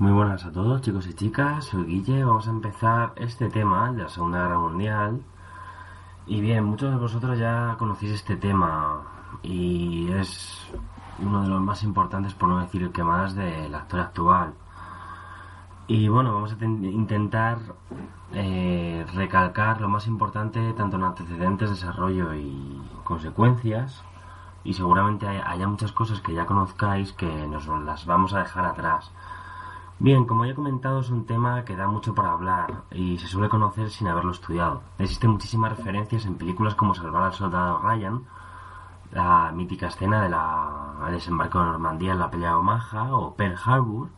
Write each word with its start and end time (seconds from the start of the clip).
Muy 0.00 0.12
buenas 0.12 0.46
a 0.46 0.50
todos 0.50 0.80
chicos 0.80 1.06
y 1.08 1.12
chicas, 1.12 1.66
soy 1.66 1.84
Guille, 1.84 2.24
vamos 2.24 2.48
a 2.48 2.50
empezar 2.52 3.12
este 3.16 3.50
tema 3.50 3.92
de 3.92 4.04
la 4.04 4.08
Segunda 4.08 4.40
Guerra 4.40 4.58
Mundial. 4.58 5.20
Y 6.26 6.40
bien, 6.40 6.64
muchos 6.64 6.90
de 6.90 6.96
vosotros 6.96 7.38
ya 7.38 7.76
conocéis 7.78 8.12
este 8.12 8.36
tema 8.36 9.02
y 9.42 10.10
es 10.12 10.72
uno 11.18 11.42
de 11.42 11.48
los 11.48 11.60
más 11.60 11.82
importantes, 11.82 12.32
por 12.32 12.48
no 12.48 12.60
decir 12.60 12.82
el 12.82 12.92
que 12.92 13.04
más, 13.04 13.34
de 13.34 13.68
la 13.68 13.80
historia 13.80 14.06
actual. 14.06 14.54
Y 15.86 16.08
bueno, 16.08 16.32
vamos 16.32 16.56
a 16.58 16.64
intentar 16.64 17.58
eh, 18.32 19.04
recalcar 19.14 19.82
lo 19.82 19.90
más 19.90 20.06
importante 20.06 20.72
tanto 20.72 20.96
en 20.96 21.04
antecedentes, 21.04 21.68
desarrollo 21.68 22.32
y 22.34 22.80
consecuencias. 23.04 24.02
Y 24.64 24.72
seguramente 24.72 25.26
haya 25.26 25.68
muchas 25.68 25.92
cosas 25.92 26.22
que 26.22 26.32
ya 26.32 26.46
conozcáis 26.46 27.12
que 27.12 27.46
nos 27.46 27.66
las 27.66 28.06
vamos 28.06 28.32
a 28.32 28.38
dejar 28.38 28.64
atrás. 28.64 29.12
Bien, 30.02 30.24
como 30.24 30.46
ya 30.46 30.52
he 30.52 30.54
comentado, 30.54 31.00
es 31.00 31.10
un 31.10 31.26
tema 31.26 31.62
que 31.66 31.76
da 31.76 31.86
mucho 31.86 32.14
para 32.14 32.32
hablar 32.32 32.84
y 32.90 33.18
se 33.18 33.26
suele 33.26 33.50
conocer 33.50 33.90
sin 33.90 34.08
haberlo 34.08 34.30
estudiado. 34.30 34.80
Existen 34.98 35.28
muchísimas 35.28 35.76
referencias 35.76 36.24
en 36.24 36.36
películas 36.36 36.74
como 36.74 36.94
Salvar 36.94 37.24
al 37.24 37.34
Soldado 37.34 37.80
Ryan, 37.82 38.24
la 39.12 39.52
mítica 39.52 39.88
escena 39.88 40.22
de 40.22 40.30
la 40.30 41.06
desembarco 41.10 41.58
de 41.58 41.66
Normandía 41.66 42.12
en 42.12 42.18
la 42.18 42.30
pelea 42.30 42.48
de 42.48 42.54
Omaha 42.54 43.14
o 43.14 43.34
Pearl 43.34 43.58
Harbor, 43.62 44.08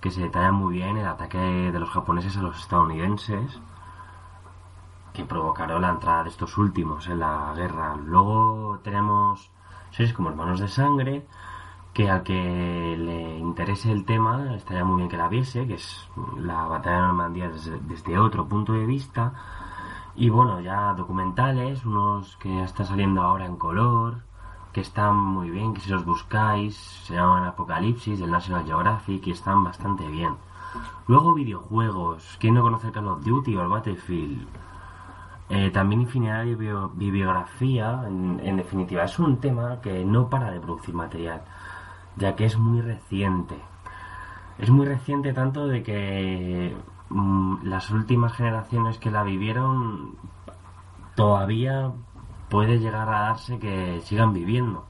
que 0.00 0.12
se 0.12 0.20
detalla 0.20 0.52
muy 0.52 0.74
bien 0.74 0.96
el 0.96 1.08
ataque 1.08 1.38
de 1.72 1.80
los 1.80 1.90
japoneses 1.90 2.36
a 2.36 2.42
los 2.42 2.60
estadounidenses, 2.60 3.60
que 5.12 5.24
provocaron 5.24 5.82
la 5.82 5.90
entrada 5.90 6.22
de 6.22 6.30
estos 6.30 6.56
últimos 6.58 7.08
en 7.08 7.18
la 7.18 7.52
guerra. 7.56 7.96
Luego 7.96 8.78
tenemos 8.84 9.50
series 9.90 10.14
como 10.14 10.28
Hermanos 10.28 10.60
de 10.60 10.68
Sangre, 10.68 11.26
que 11.92 12.10
al 12.10 12.22
que 12.22 12.96
le 12.98 13.38
interese 13.38 13.92
el 13.92 14.04
tema 14.04 14.54
estaría 14.54 14.84
muy 14.84 14.96
bien 14.98 15.08
que 15.10 15.16
la 15.16 15.28
viese, 15.28 15.66
que 15.66 15.74
es 15.74 16.08
la 16.38 16.66
batalla 16.66 16.96
de 16.96 17.02
Normandía 17.02 17.50
desde, 17.86 18.18
otro 18.18 18.46
punto 18.48 18.72
de 18.72 18.86
vista. 18.86 19.34
Y 20.14 20.30
bueno, 20.30 20.60
ya 20.60 20.94
documentales, 20.94 21.84
unos 21.84 22.36
que 22.36 22.62
están 22.62 22.86
saliendo 22.86 23.22
ahora 23.22 23.46
en 23.46 23.56
color, 23.56 24.22
que 24.72 24.80
están 24.80 25.16
muy 25.16 25.50
bien, 25.50 25.74
que 25.74 25.80
si 25.80 25.90
los 25.90 26.04
buscáis, 26.04 26.76
se 26.76 27.14
llaman 27.14 27.44
Apocalipsis 27.44 28.20
del 28.20 28.30
National 28.30 28.64
Geographic 28.64 29.26
y 29.26 29.30
están 29.32 29.62
bastante 29.64 30.06
bien. 30.08 30.36
Luego 31.08 31.34
videojuegos, 31.34 32.36
¿quién 32.40 32.54
no 32.54 32.62
conoce 32.62 32.90
Call 32.90 33.08
of 33.08 33.22
Duty 33.22 33.54
o 33.56 33.62
el 33.62 33.68
Battlefield? 33.68 34.46
Eh, 35.50 35.70
también 35.70 36.02
infinidad 36.02 36.44
de 36.44 36.54
bibliografía, 36.94 38.02
en 38.06 38.56
definitiva, 38.56 39.04
es 39.04 39.18
un 39.18 39.36
tema 39.38 39.82
que 39.82 40.02
no 40.04 40.30
para 40.30 40.50
de 40.50 40.60
producir 40.60 40.94
material 40.94 41.42
ya 42.16 42.34
que 42.34 42.44
es 42.44 42.56
muy 42.58 42.80
reciente. 42.80 43.56
Es 44.58 44.70
muy 44.70 44.86
reciente 44.86 45.32
tanto 45.32 45.66
de 45.66 45.82
que 45.82 46.76
mm, 47.08 47.64
las 47.64 47.90
últimas 47.90 48.32
generaciones 48.34 48.98
que 48.98 49.10
la 49.10 49.22
vivieron 49.22 50.16
todavía 51.14 51.92
puede 52.48 52.78
llegar 52.78 53.08
a 53.08 53.22
darse 53.22 53.58
que 53.58 54.00
sigan 54.02 54.32
viviendo. 54.32 54.86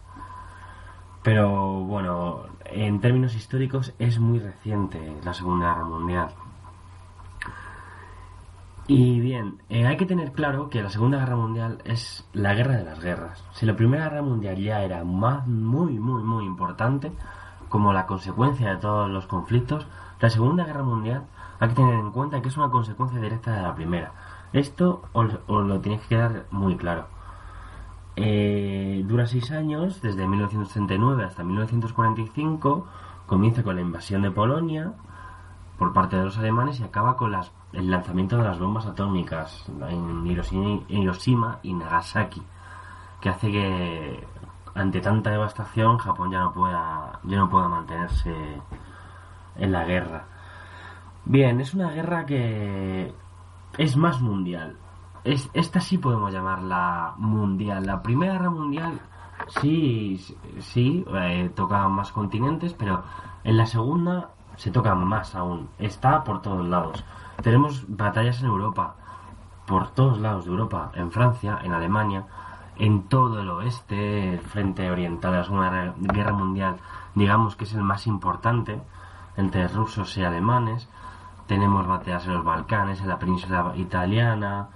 Pero 1.23 1.85
bueno, 1.85 2.43
en 2.65 3.01
términos 3.01 3.35
históricos 3.37 3.95
es 3.99 4.19
muy 4.19 4.41
reciente 4.41 5.17
la 5.25 5.33
Segunda 5.33 5.69
Guerra 5.69 5.85
Mundial. 5.85 6.29
Y 8.89 9.21
bien, 9.21 9.63
eh, 9.69 9.87
hay 9.87 9.97
que 9.97 10.07
tener 10.07 10.33
claro 10.33 10.69
que 10.69 10.83
la 10.83 10.91
Segunda 10.91 11.19
Guerra 11.19 11.37
Mundial 11.37 11.79
es 11.85 12.29
la 12.33 12.53
guerra 12.55 12.77
de 12.77 12.85
las 12.85 13.01
guerras. 13.01 13.45
Si 13.53 13.65
la 13.65 13.77
Primera 13.77 14.05
Guerra 14.05 14.23
Mundial 14.23 14.57
ya 14.57 14.83
era 14.83 15.05
más, 15.05 15.47
muy, 15.47 15.99
muy, 16.01 16.23
muy 16.25 16.45
importante, 16.45 17.13
como 17.69 17.93
la 17.93 18.07
consecuencia 18.07 18.71
de 18.71 18.77
todos 18.79 19.09
los 19.09 19.27
conflictos, 19.27 19.87
la 20.21 20.31
Segunda 20.31 20.65
Guerra 20.65 20.83
Mundial 20.83 21.27
hay 21.61 21.69
que 21.69 21.75
tener 21.77 21.95
en 21.95 22.11
cuenta 22.11 22.43
que 22.43 22.49
es 22.49 22.57
una 22.57 22.71
consecuencia 22.71 23.21
directa 23.21 23.55
de 23.55 23.63
la 23.63 23.75
Primera. 23.75 24.13
Esto 24.53 25.03
os, 25.13 25.39
lo 25.47 25.81
tenéis 25.81 26.03
que 26.03 26.17
quedar 26.17 26.47
muy 26.51 26.77
claro. 26.77 27.07
Eh, 28.17 29.05
dura 29.07 29.27
seis 29.27 29.53
años, 29.53 30.03
desde 30.03 30.27
1939 30.27 31.25
hasta 31.25 31.45
1945, 31.45 32.87
comienza 33.27 33.63
con 33.63 33.77
la 33.77 33.83
invasión 33.83 34.23
de 34.23 34.33
Polonia 34.33 34.93
por 35.83 35.93
parte 35.93 36.17
de 36.17 36.23
los 36.23 36.39
alemanes 36.39 36.79
y 36.79 36.85
acaba 36.85 37.17
con 37.17 37.33
las 37.33 37.51
el 37.73 37.91
lanzamiento 37.91 38.37
de 38.37 38.45
las 38.45 38.61
bombas 38.61 38.87
atómicas 38.87 39.69
en 39.89 40.25
Hiroshima 40.89 41.59
y 41.65 41.75
Nagasaki, 41.75 42.41
que 43.21 43.29
hace 43.29 43.51
que 43.51 44.25
ante 44.77 45.01
tanta 45.01 45.31
devastación 45.31 45.99
Japón 45.99 46.31
ya 46.31 46.39
no 46.39 46.53
pueda, 46.53 47.19
ya 47.25 47.37
no 47.37 47.51
pueda 47.51 47.67
mantenerse 47.67 48.33
en 49.57 49.73
la 49.73 49.85
guerra. 49.85 50.25
Bien, 51.25 51.61
es 51.61 51.75
una 51.75 51.91
guerra 51.91 52.27
que 52.27 53.13
es 53.77 53.97
más 53.97 54.21
mundial. 54.21 54.77
Es, 55.25 55.51
esta 55.53 55.81
sí 55.81 55.99
podemos 55.99 56.33
llamarla 56.33 57.15
mundial. 57.17 57.85
La 57.85 58.01
Primera 58.03 58.35
Guerra 58.35 58.51
Mundial 58.51 59.01
sí, 59.61 60.17
sí, 60.61 61.05
eh, 61.13 61.51
toca 61.57 61.89
más 61.89 62.13
continentes, 62.13 62.73
pero 62.73 63.03
en 63.43 63.57
la 63.57 63.67
segunda 63.67 64.31
se 64.57 64.71
toca 64.71 64.95
más 64.95 65.35
aún. 65.35 65.69
Está 65.79 66.25
por 66.25 66.43
todos 66.43 66.67
lados. 66.67 67.05
Tenemos 67.43 67.85
batallas 67.89 68.41
en 68.41 68.47
Europa, 68.47 68.95
por 69.67 69.89
todos 69.91 70.19
lados 70.19 70.45
de 70.45 70.51
Europa, 70.51 70.91
en 70.95 71.11
Francia, 71.11 71.59
en 71.63 71.73
Alemania, 71.73 72.27
en 72.77 73.05
todo 73.05 73.41
el 73.41 73.49
oeste, 73.51 74.35
el 74.35 74.41
frente 74.41 74.91
oriental 74.91 75.33
de 75.33 75.39
la 75.39 75.45
Segunda 75.45 75.95
Guerra 75.99 76.33
Mundial, 76.33 76.77
digamos 77.15 77.57
que 77.57 77.65
es 77.65 77.75
el 77.75 77.83
más 77.83 78.07
importante, 78.07 78.81
entre 79.37 79.69
rusos 79.69 80.17
y 80.17 80.25
alemanes. 80.25 80.89
Tenemos 81.47 81.87
batallas 81.87 82.27
en 82.27 82.35
los 82.35 82.45
Balcanes, 82.45 83.01
en 83.01 83.09
la 83.09 83.19
península 83.19 83.73
italiana, 83.77 84.69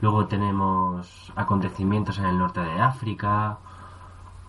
luego 0.00 0.26
tenemos 0.26 1.32
acontecimientos 1.36 2.18
en 2.18 2.26
el 2.26 2.38
norte 2.38 2.60
de 2.60 2.80
África, 2.80 3.58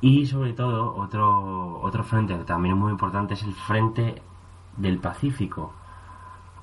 y 0.02 0.26
sobre 0.26 0.54
todo 0.54 0.96
otro, 0.96 1.80
otro 1.82 2.04
frente 2.04 2.36
también 2.44 2.78
muy 2.78 2.92
importante 2.92 3.36
es 3.36 3.44
el 3.44 3.54
frente 3.54 4.24
del 4.78 5.00
Pacífico, 5.00 5.74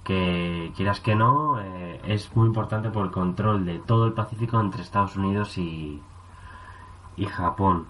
que 0.05 0.73
quieras 0.77 1.01
que 1.01 1.15
no, 1.15 1.61
eh, 1.61 2.01
es 2.05 2.35
muy 2.35 2.47
importante 2.47 2.91
por 2.91 3.05
el 3.05 3.11
control 3.11 3.65
de 3.65 3.79
todo 3.79 4.07
el 4.07 4.13
Pacífico 4.13 4.61
entre 4.61 4.83
Estados 4.83 5.17
Unidos 5.17 5.59
y, 5.59 6.03
y 7.17 7.27
Japón. 7.27 7.87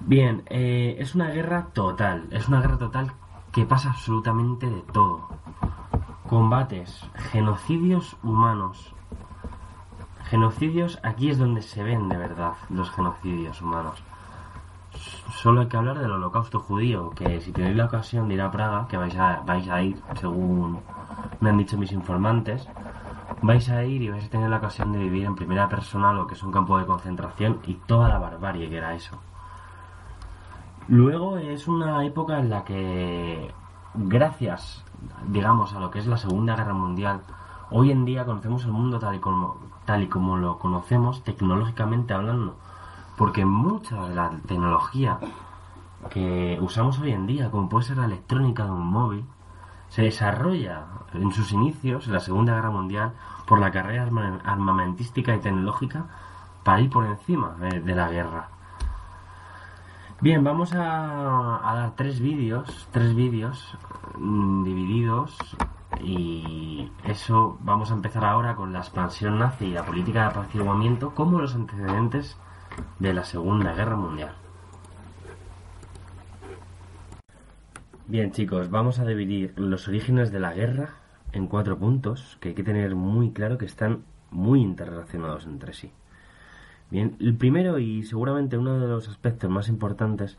Bien, 0.00 0.42
eh, 0.46 0.96
es 0.98 1.14
una 1.14 1.28
guerra 1.30 1.66
total, 1.72 2.26
es 2.30 2.48
una 2.48 2.60
guerra 2.60 2.78
total 2.78 3.12
que 3.52 3.64
pasa 3.64 3.90
absolutamente 3.90 4.68
de 4.68 4.82
todo. 4.92 5.28
Combates, 6.28 7.08
genocidios 7.30 8.16
humanos. 8.22 8.94
Genocidios, 10.24 10.98
aquí 11.04 11.30
es 11.30 11.38
donde 11.38 11.62
se 11.62 11.82
ven 11.82 12.08
de 12.08 12.16
verdad 12.16 12.54
los 12.68 12.90
genocidios 12.90 13.62
humanos 13.62 14.02
solo 15.42 15.60
hay 15.60 15.68
que 15.68 15.76
hablar 15.76 15.98
del 15.98 16.10
holocausto 16.10 16.60
judío, 16.60 17.10
que 17.10 17.40
si 17.40 17.52
tenéis 17.52 17.76
la 17.76 17.86
ocasión 17.86 18.28
de 18.28 18.34
ir 18.34 18.40
a 18.40 18.50
Praga, 18.50 18.86
que 18.88 18.96
vais 18.96 19.16
a, 19.16 19.42
vais 19.46 19.68
a 19.68 19.82
ir, 19.82 20.00
según 20.20 20.80
me 21.40 21.50
han 21.50 21.58
dicho 21.58 21.78
mis 21.78 21.92
informantes, 21.92 22.68
vais 23.42 23.68
a 23.68 23.84
ir 23.84 24.02
y 24.02 24.08
vais 24.08 24.24
a 24.24 24.30
tener 24.30 24.50
la 24.50 24.58
ocasión 24.58 24.92
de 24.92 24.98
vivir 24.98 25.24
en 25.24 25.34
primera 25.34 25.68
persona 25.68 26.12
lo 26.12 26.26
que 26.26 26.34
es 26.34 26.42
un 26.42 26.52
campo 26.52 26.78
de 26.78 26.86
concentración 26.86 27.60
y 27.66 27.74
toda 27.74 28.08
la 28.08 28.18
barbarie 28.18 28.68
que 28.68 28.78
era 28.78 28.94
eso. 28.94 29.18
Luego 30.88 31.36
es 31.36 31.66
una 31.68 32.04
época 32.04 32.38
en 32.38 32.50
la 32.50 32.64
que, 32.64 33.52
gracias, 33.94 34.84
digamos, 35.26 35.74
a 35.74 35.80
lo 35.80 35.90
que 35.90 35.98
es 35.98 36.06
la 36.06 36.16
Segunda 36.16 36.56
Guerra 36.56 36.74
Mundial, 36.74 37.20
hoy 37.70 37.90
en 37.90 38.04
día 38.04 38.24
conocemos 38.24 38.64
el 38.64 38.72
mundo 38.72 38.98
tal 38.98 39.16
y 39.16 39.18
como, 39.18 39.56
tal 39.84 40.02
y 40.02 40.06
como 40.06 40.36
lo 40.36 40.58
conocemos 40.58 41.24
tecnológicamente 41.24 42.14
hablando 42.14 42.56
porque 43.16 43.44
mucha 43.44 44.06
de 44.08 44.14
la 44.14 44.30
tecnología 44.46 45.18
que 46.10 46.58
usamos 46.60 46.98
hoy 47.00 47.12
en 47.12 47.26
día, 47.26 47.50
como 47.50 47.68
puede 47.68 47.86
ser 47.86 47.96
la 47.96 48.04
electrónica 48.04 48.64
de 48.64 48.70
un 48.70 48.86
móvil, 48.86 49.24
se 49.88 50.02
desarrolla 50.02 50.84
en 51.14 51.32
sus 51.32 51.52
inicios, 51.52 52.06
en 52.06 52.12
la 52.12 52.20
Segunda 52.20 52.54
Guerra 52.54 52.70
Mundial, 52.70 53.12
por 53.46 53.58
la 53.58 53.70
carrera 53.70 54.08
armamentística 54.44 55.34
y 55.34 55.38
tecnológica 55.38 56.06
para 56.62 56.80
ir 56.80 56.90
por 56.90 57.06
encima 57.06 57.54
de, 57.60 57.94
la 57.94 58.08
guerra. 58.10 58.48
Bien, 60.20 60.42
vamos 60.42 60.72
a, 60.74 61.70
a 61.70 61.74
dar 61.74 61.92
tres 61.94 62.20
vídeos, 62.20 62.88
tres 62.90 63.14
vídeos 63.14 63.76
mm, 64.18 64.64
divididos 64.64 65.38
y 66.00 66.90
eso 67.04 67.58
vamos 67.60 67.90
a 67.90 67.94
empezar 67.94 68.24
ahora 68.24 68.56
con 68.56 68.72
la 68.72 68.80
expansión 68.80 69.38
nazi 69.38 69.66
y 69.66 69.72
la 69.72 69.84
política 69.84 70.22
de 70.22 70.26
apaciguamiento 70.26 71.14
como 71.14 71.40
los 71.40 71.54
antecedentes 71.54 72.36
de 72.98 73.12
la 73.12 73.24
Segunda 73.24 73.74
Guerra 73.74 73.96
Mundial. 73.96 74.34
Bien 78.08 78.30
chicos, 78.30 78.70
vamos 78.70 78.98
a 78.98 79.04
dividir 79.04 79.52
los 79.56 79.88
orígenes 79.88 80.30
de 80.30 80.40
la 80.40 80.52
guerra 80.52 80.90
en 81.32 81.48
cuatro 81.48 81.76
puntos 81.76 82.38
que 82.40 82.50
hay 82.50 82.54
que 82.54 82.62
tener 82.62 82.94
muy 82.94 83.32
claro 83.32 83.58
que 83.58 83.66
están 83.66 84.04
muy 84.30 84.60
interrelacionados 84.60 85.46
entre 85.46 85.72
sí. 85.72 85.90
Bien, 86.90 87.16
el 87.18 87.34
primero 87.34 87.78
y 87.78 88.04
seguramente 88.04 88.56
uno 88.56 88.78
de 88.78 88.86
los 88.86 89.08
aspectos 89.08 89.50
más 89.50 89.68
importantes 89.68 90.38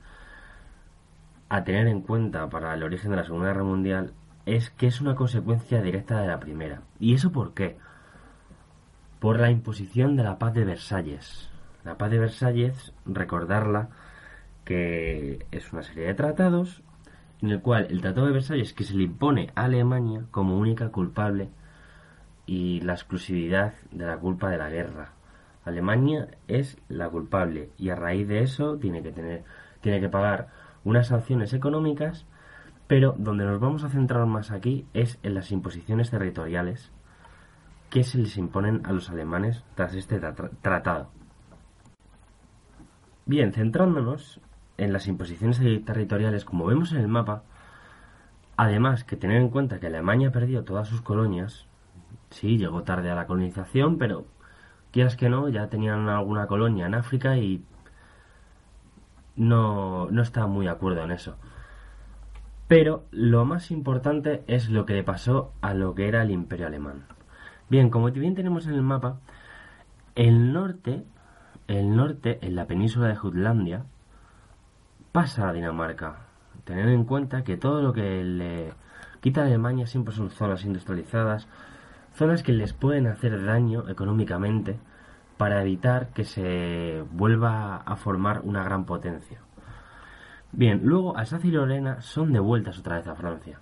a 1.50 1.64
tener 1.64 1.88
en 1.88 2.02
cuenta 2.02 2.50
para 2.50 2.74
el 2.74 2.84
origen 2.84 3.12
de 3.12 3.18
la 3.18 3.26
Segunda 3.26 3.48
Guerra 3.48 3.64
Mundial 3.64 4.14
es 4.46 4.70
que 4.70 4.88
es 4.88 5.02
una 5.02 5.16
consecuencia 5.16 5.82
directa 5.82 6.22
de 6.22 6.28
la 6.28 6.40
primera. 6.40 6.82
¿Y 7.00 7.14
eso 7.14 7.32
por 7.34 7.54
qué? 7.54 7.78
Por 9.20 9.40
la 9.40 9.52
imposición 9.52 10.16
de 10.16 10.24
la 10.24 10.40
paz 10.40 10.54
de 10.54 10.64
Versalles. 10.64 11.50
La 11.88 11.98
paz 11.98 12.12
de 12.12 12.20
Versalles, 12.20 12.94
recordarla, 13.06 13.88
que 14.66 15.46
es 15.52 15.72
una 15.72 15.84
serie 15.84 16.08
de 16.08 16.16
tratados 16.16 16.84
en 17.42 17.50
el 17.50 17.62
cual 17.62 17.88
el 17.90 18.02
Tratado 18.02 18.26
de 18.28 18.34
Versalles 18.34 18.74
que 18.74 18.84
se 18.84 18.94
le 18.94 19.04
impone 19.04 19.52
a 19.56 19.64
Alemania 19.64 20.26
como 20.30 20.58
única 20.58 20.90
culpable 20.90 21.50
y 22.46 22.82
la 22.82 22.92
exclusividad 22.92 23.74
de 23.92 24.06
la 24.06 24.18
culpa 24.18 24.50
de 24.50 24.58
la 24.58 24.70
guerra. 24.70 25.14
Alemania 25.64 26.28
es 26.50 26.78
la 26.90 27.08
culpable 27.08 27.70
y 27.78 27.88
a 27.88 27.96
raíz 27.96 28.28
de 28.28 28.42
eso 28.42 28.78
tiene 28.78 29.02
que 29.02 29.14
tener 29.14 29.46
tiene 29.80 30.02
que 30.02 30.10
pagar 30.10 30.50
unas 30.84 31.08
sanciones 31.08 31.54
económicas, 31.54 32.26
pero 32.88 33.16
donde 33.18 33.46
nos 33.46 33.62
vamos 33.62 33.86
a 33.86 33.90
centrar 33.90 34.26
más 34.26 34.52
aquí 34.52 34.86
es 34.94 35.20
en 35.24 35.36
las 35.36 35.54
imposiciones 35.54 36.12
territoriales 36.12 36.92
que 37.90 38.04
se 38.04 38.18
les 38.18 38.36
imponen 38.36 38.86
a 38.86 38.92
los 38.92 39.10
alemanes 39.10 39.64
tras 39.76 39.96
este 39.96 40.20
tratado. 40.62 41.12
Bien, 43.28 43.52
centrándonos 43.52 44.40
en 44.78 44.94
las 44.94 45.06
imposiciones 45.06 45.60
territoriales, 45.84 46.46
como 46.46 46.66
vemos 46.66 46.94
en 46.94 47.00
el 47.00 47.10
mapa, 47.10 47.44
además 48.56 49.04
que 49.04 49.18
tener 49.18 49.42
en 49.42 49.50
cuenta 49.50 49.82
que 49.82 49.88
Alemania 49.88 50.32
perdió 50.32 50.64
todas 50.64 50.88
sus 50.88 51.02
colonias, 51.02 51.68
sí, 52.30 52.58
llegó 52.58 52.84
tarde 52.84 53.12
a 53.12 53.16
la 53.16 53.28
colonización, 53.28 53.98
pero 53.98 54.26
quieras 54.92 55.18
que 55.18 55.28
no, 55.28 55.50
ya 55.50 55.68
tenían 55.68 56.08
alguna 56.08 56.48
colonia 56.48 56.86
en 56.86 56.96
África 56.96 57.36
y 57.36 57.66
no, 59.36 60.10
no 60.10 60.22
estaba 60.22 60.48
muy 60.48 60.66
de 60.66 60.72
acuerdo 60.72 61.04
en 61.04 61.12
eso. 61.12 61.36
Pero 62.70 63.04
lo 63.12 63.44
más 63.44 63.72
importante 63.72 64.46
es 64.48 64.70
lo 64.70 64.86
que 64.86 64.94
le 64.94 65.04
pasó 65.04 65.52
a 65.60 65.74
lo 65.74 65.96
que 65.96 66.08
era 66.08 66.22
el 66.22 66.32
imperio 66.32 66.68
alemán. 66.68 67.04
Bien, 67.70 67.90
como 67.90 68.10
bien 68.10 68.36
tenemos 68.36 68.68
en 68.68 68.76
el 68.76 68.84
mapa, 68.84 69.20
el 70.16 70.54
norte, 70.54 71.04
el 71.68 71.96
norte, 71.96 72.40
en 72.42 72.56
la 72.56 72.66
península 72.66 73.08
de 73.08 73.16
Jutlandia, 73.16 73.86
pasa 75.12 75.50
a 75.50 75.54
Dinamarca. 75.54 76.28
Tener 76.64 76.88
en 76.90 77.06
cuenta 77.06 77.44
que 77.44 77.58
todo 77.58 77.82
lo 77.82 77.94
que 77.94 78.24
le 78.24 78.74
quita 79.20 79.44
Alemania 79.44 79.88
siempre 79.88 80.14
son 80.14 80.30
zonas 80.30 80.64
industrializadas, 80.66 81.48
zonas 82.14 82.44
que 82.44 82.52
les 82.52 82.74
pueden 82.74 83.08
hacer 83.08 83.44
daño 83.46 83.90
económicamente 83.90 84.80
para 85.38 85.62
evitar 85.62 86.10
que 86.10 86.24
se 86.24 87.04
vuelva 87.12 87.78
a 87.78 87.96
formar 87.96 88.42
una 88.44 88.64
gran 88.64 88.86
potencia. 88.86 89.40
Bien, 90.52 90.82
luego 90.84 91.18
Alsacia 91.18 91.50
y 91.50 91.52
Lorena 91.52 92.02
son 92.02 92.34
devueltas 92.34 92.80
otra 92.80 92.98
vez 92.98 93.08
a 93.08 93.16
Francia, 93.16 93.60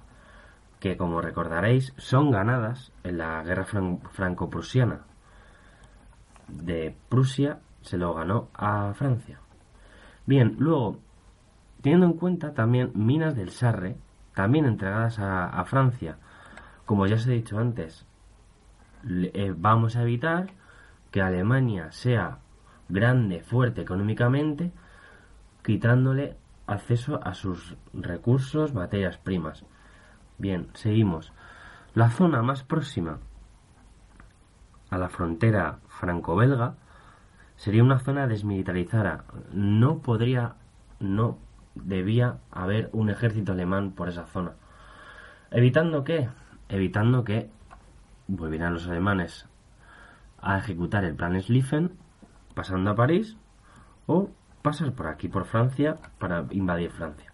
que 0.79 0.97
como 0.97 1.21
recordaréis 1.21 1.93
son 1.97 2.31
ganadas 2.31 2.91
en 3.03 3.17
la 3.17 3.43
guerra 3.43 3.65
franco-prusiana. 3.65 5.01
De 6.47 6.95
Prusia 7.09 7.59
se 7.85 7.97
lo 7.97 8.13
ganó 8.13 8.49
a 8.53 8.93
Francia. 8.95 9.39
Bien, 10.25 10.55
luego 10.57 10.99
teniendo 11.81 12.07
en 12.07 12.13
cuenta 12.13 12.53
también 12.53 12.91
minas 12.95 13.35
del 13.35 13.51
Sarre, 13.51 13.95
también 14.33 14.65
entregadas 14.65 15.19
a, 15.19 15.63
Francia. 15.65 16.17
Como 16.85 17.05
ya 17.05 17.15
os 17.15 17.27
he 17.27 17.33
dicho 17.33 17.59
antes, 17.59 18.07
eh, 19.07 19.53
vamos 19.55 19.95
a 19.95 20.01
evitar 20.01 20.47
que 21.11 21.21
Alemania 21.21 21.91
sea 21.91 22.39
grande, 22.89 23.41
fuerte 23.41 23.81
económicamente, 23.81 24.71
quitándole 25.63 26.37
acceso 26.65 27.19
a 27.23 27.35
sus 27.35 27.77
recursos, 27.93 28.73
materias 28.73 29.19
primas. 29.19 29.63
Bien, 30.39 30.69
seguimos. 30.73 31.33
La 31.93 32.09
zona 32.09 32.41
más 32.41 32.63
próxima 32.63 33.19
a 34.89 34.97
la 34.97 35.09
frontera 35.09 35.79
franco-belga 35.87 36.75
sería 37.57 37.83
una 37.83 37.99
zona 37.99 38.27
desmilitarizada. 38.27 39.25
No 39.51 39.99
podría, 39.99 40.55
no 40.99 41.37
debía 41.75 42.39
haber 42.51 42.89
un 42.93 43.09
ejército 43.09 43.51
alemán 43.51 43.91
por 43.91 44.09
esa 44.09 44.25
zona. 44.25 44.53
¿Evitando 45.51 46.03
qué? 46.03 46.29
Evitando 46.69 47.23
que 47.23 47.49
volvieran 48.27 48.73
los 48.73 48.87
alemanes 48.87 49.47
a 50.39 50.57
ejecutar 50.57 51.03
el 51.05 51.15
plan 51.15 51.39
Schlieffen, 51.41 51.91
pasando 52.53 52.91
a 52.91 52.95
París, 52.95 53.37
o 54.05 54.29
pasar 54.61 54.93
por 54.93 55.07
aquí, 55.07 55.27
por 55.27 55.45
Francia, 55.45 55.97
para 56.19 56.45
invadir 56.51 56.91
Francia. 56.91 57.31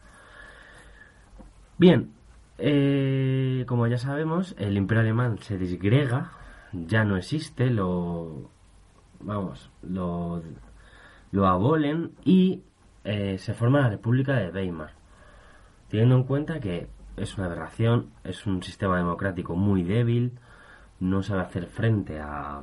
Bien, 1.78 2.12
eh, 2.58 3.66
como 3.68 3.88
ya 3.88 3.98
sabemos, 3.98 4.56
el 4.58 4.78
imperio 4.78 5.02
alemán 5.02 5.40
se 5.40 5.58
disgrega, 5.58 6.32
ya 6.72 7.04
no 7.04 7.18
existe, 7.18 7.70
lo... 7.70 8.50
vamos, 9.24 9.72
lo, 9.82 10.42
abolen 11.48 12.12
y 12.24 12.64
eh, 13.04 13.38
se 13.38 13.54
forma 13.54 13.82
la 13.82 13.90
República 13.90 14.36
de 14.36 14.50
Weimar, 14.50 14.92
teniendo 15.90 16.16
en 16.16 16.24
cuenta 16.24 16.60
que 16.60 16.90
es 17.18 17.38
una 17.38 17.48
aberración, 17.48 18.12
es 18.24 18.46
un 18.46 18.64
sistema 18.64 18.98
democrático 18.98 19.56
muy 19.56 19.84
débil, 19.84 20.40
no 21.00 21.24
sabe 21.24 21.42
hacer 21.42 21.68
frente 21.68 22.20
a, 22.20 22.62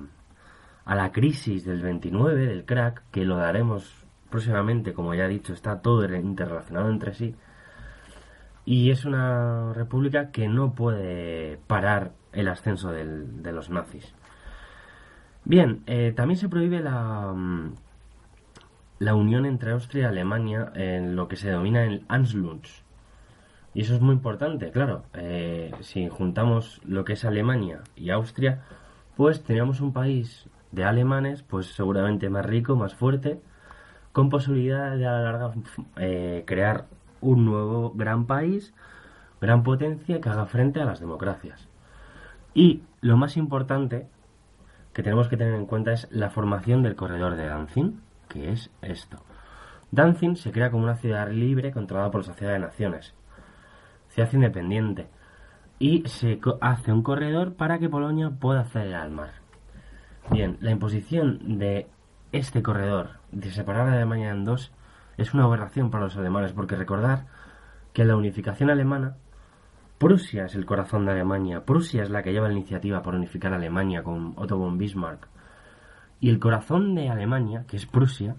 a 0.85 0.95
la 0.95 1.13
crisis 1.13 1.65
del 1.65 1.83
29, 1.83 2.47
del 2.47 2.65
crack, 2.65 3.05
que 3.11 3.25
lo 3.25 3.37
daremos 3.37 4.07
próximamente, 4.31 4.93
como 4.93 5.15
ya 5.15 5.27
he 5.27 5.29
dicho, 5.29 5.53
está 5.53 5.81
todo 5.81 6.05
interrelacionado 6.15 6.91
entre 6.91 7.15
sí. 7.15 7.35
Y 8.65 8.91
es 8.91 9.05
una 9.05 9.73
república 9.73 10.31
que 10.31 10.49
no 10.49 10.75
puede 10.75 11.59
parar 11.67 12.13
el 12.33 12.49
ascenso 12.49 12.91
de 12.91 13.53
los 13.53 13.71
nazis. 13.71 14.15
Bien, 15.49 15.83
eh, 15.87 16.13
también 16.15 16.37
se 16.37 16.51
prohíbe 16.51 16.81
la, 16.81 17.33
mm, 17.35 17.73
la 18.99 19.15
unión 19.15 19.47
entre 19.47 19.73
Austria 19.73 20.03
y 20.03 20.05
Alemania 20.05 20.71
en 20.75 21.17
lo 21.17 21.27
que 21.27 21.37
se 21.37 21.49
denomina 21.49 21.85
el 21.85 22.05
Anschluss. 22.07 22.85
Y 23.73 23.81
eso 23.81 23.95
es 23.95 24.03
muy 24.03 24.13
importante, 24.15 24.71
claro. 24.71 25.05
Eh, 25.15 25.73
si 25.81 26.07
juntamos 26.09 26.83
lo 26.85 27.07
que 27.07 27.15
es 27.15 27.25
Alemania 27.25 27.81
y 27.97 28.11
Austria, 28.11 28.61
pues 29.17 29.43
teníamos 29.43 29.81
un 29.81 29.95
país 29.95 30.51
de 30.71 30.85
alemanes, 30.85 31.43
pues 31.43 31.69
seguramente 31.75 32.29
más 32.29 32.45
rico, 32.45 32.77
más 32.77 32.95
fuerte, 32.95 33.41
con 34.13 34.29
posibilidad 34.29 34.97
de 34.99 35.07
a 35.07 35.13
la 35.13 35.23
larga 35.23 35.53
eh, 35.97 36.45
crear 36.47 36.89
un 37.23 37.47
nuevo 37.47 37.93
gran 37.95 38.27
país, 38.27 38.75
gran 39.41 39.63
potencia 39.63 40.21
que 40.21 40.29
haga 40.29 40.45
frente 40.45 40.83
a 40.83 40.85
las 40.85 41.01
democracias. 41.01 41.69
Y 42.53 42.83
lo 43.01 43.17
más 43.17 43.39
importante 43.39 44.09
que 44.99 45.05
tenemos 45.05 45.29
que 45.29 45.37
tener 45.37 45.55
en 45.55 45.67
cuenta 45.67 45.93
es 45.93 46.09
la 46.11 46.29
formación 46.29 46.83
del 46.83 46.97
corredor 46.97 47.37
de 47.37 47.47
Danzig, 47.47 47.93
que 48.29 48.51
es 48.51 48.69
esto. 48.83 49.19
Danzig 49.93 50.37
se 50.37 50.51
crea 50.51 50.73
como 50.73 50.83
una 50.83 50.97
ciudad 50.97 51.31
libre 51.31 51.71
controlada 51.71 52.11
por 52.11 52.23
la 52.23 52.33
Sociedad 52.33 52.55
de 52.55 52.59
Naciones, 52.59 53.15
ciudad 54.09 54.33
independiente, 54.33 55.07
y 55.79 56.03
se 56.09 56.41
hace 56.61 56.91
un 56.91 57.05
corredor 57.05 57.55
para 57.55 57.79
que 57.79 57.89
Polonia 57.89 58.31
pueda 58.41 58.63
acceder 58.63 58.97
al 58.97 59.13
mar. 59.13 59.35
Bien, 60.33 60.57
la 60.61 60.73
imposición 60.73 61.61
de 61.61 61.87
este 62.33 62.61
corredor, 62.65 63.21
de 63.31 63.53
separar 63.53 63.89
a 63.89 63.93
Alemania 63.93 64.31
en 64.31 64.45
dos, 64.45 64.73
es 65.17 65.33
una 65.33 65.45
aberración 65.45 65.93
para 65.93 66.07
los 66.07 66.17
alemanes, 66.17 66.53
porque 66.53 66.75
recordar 66.75 67.27
que 67.93 68.05
la 68.05 68.17
unificación 68.17 68.69
alemana, 68.69 69.15
Prusia 69.99 70.45
es 70.45 70.55
el 70.55 70.65
corazón 70.65 71.07
de 71.07 71.13
Alemania, 71.13 71.65
Prusia 71.65 72.05
es 72.05 72.11
la 72.11 72.23
que 72.23 72.33
lleva 72.33 72.47
la 72.47 72.55
iniciativa 72.55 73.03
por 73.03 73.17
unificar 73.17 73.53
Alemania 73.53 74.05
con 74.05 74.33
Otto 74.37 74.57
von 74.57 74.79
Bismarck, 74.79 75.27
y 76.21 76.31
el 76.31 76.39
corazón 76.39 76.95
de 76.95 77.09
Alemania, 77.09 77.65
que 77.67 77.77
es 77.77 77.87
Prusia, 77.87 78.37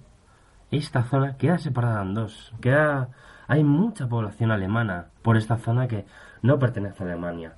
esta 0.72 1.04
zona 1.04 1.36
queda 1.36 1.58
separada 1.58 2.02
en 2.02 2.14
dos. 2.14 2.54
Queda, 2.62 3.10
hay 3.48 3.64
mucha 3.64 4.08
población 4.08 4.52
alemana 4.52 5.08
por 5.22 5.36
esta 5.36 5.58
zona 5.58 5.88
que 5.88 6.06
no 6.42 6.60
pertenece 6.60 7.04
a 7.04 7.08
Alemania. 7.08 7.56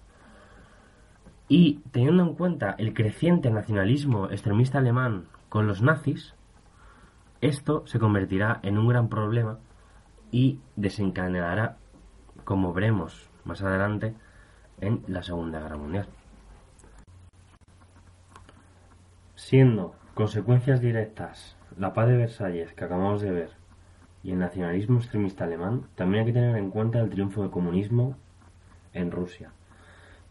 Y 1.48 1.80
teniendo 1.92 2.24
en 2.24 2.36
cuenta 2.36 2.76
el 2.78 2.94
creciente 2.94 3.52
nacionalismo 3.52 4.30
extremista 4.30 4.78
alemán 4.78 5.26
con 5.50 5.68
los 5.68 5.82
nazis, 5.82 6.34
esto 7.42 7.86
se 7.86 8.00
convertirá 8.00 8.60
en 8.64 8.78
un 8.78 8.88
gran 8.88 9.10
problema 9.10 9.60
y 10.32 10.60
desencadenará, 10.76 11.78
como 12.46 12.74
veremos 12.74 13.31
más 13.46 13.62
adelante, 13.62 14.14
en 14.80 15.04
la 15.08 15.24
Segunda 15.24 15.60
Guerra 15.60 15.78
Mundial. 15.78 16.08
Siendo 19.36 19.96
Consecuencias 20.14 20.82
directas. 20.82 21.56
La 21.78 21.94
paz 21.94 22.10
de 22.10 22.18
Versalles, 22.18 22.74
que 22.74 22.84
acabamos 22.84 23.22
de 23.22 23.32
ver, 23.32 23.50
y 24.24 24.32
el 24.32 24.40
nacionalismo 24.40 25.00
extremista 25.00 25.46
alemán, 25.46 25.84
también 25.96 26.22
hay 26.22 26.26
que 26.28 26.40
tener 26.40 26.58
en 26.58 26.70
cuenta 26.70 27.00
el 27.00 27.10
triunfo 27.10 27.42
del 27.42 27.50
comunismo 27.50 28.18
en 28.94 29.10
Rusia. 29.10 29.52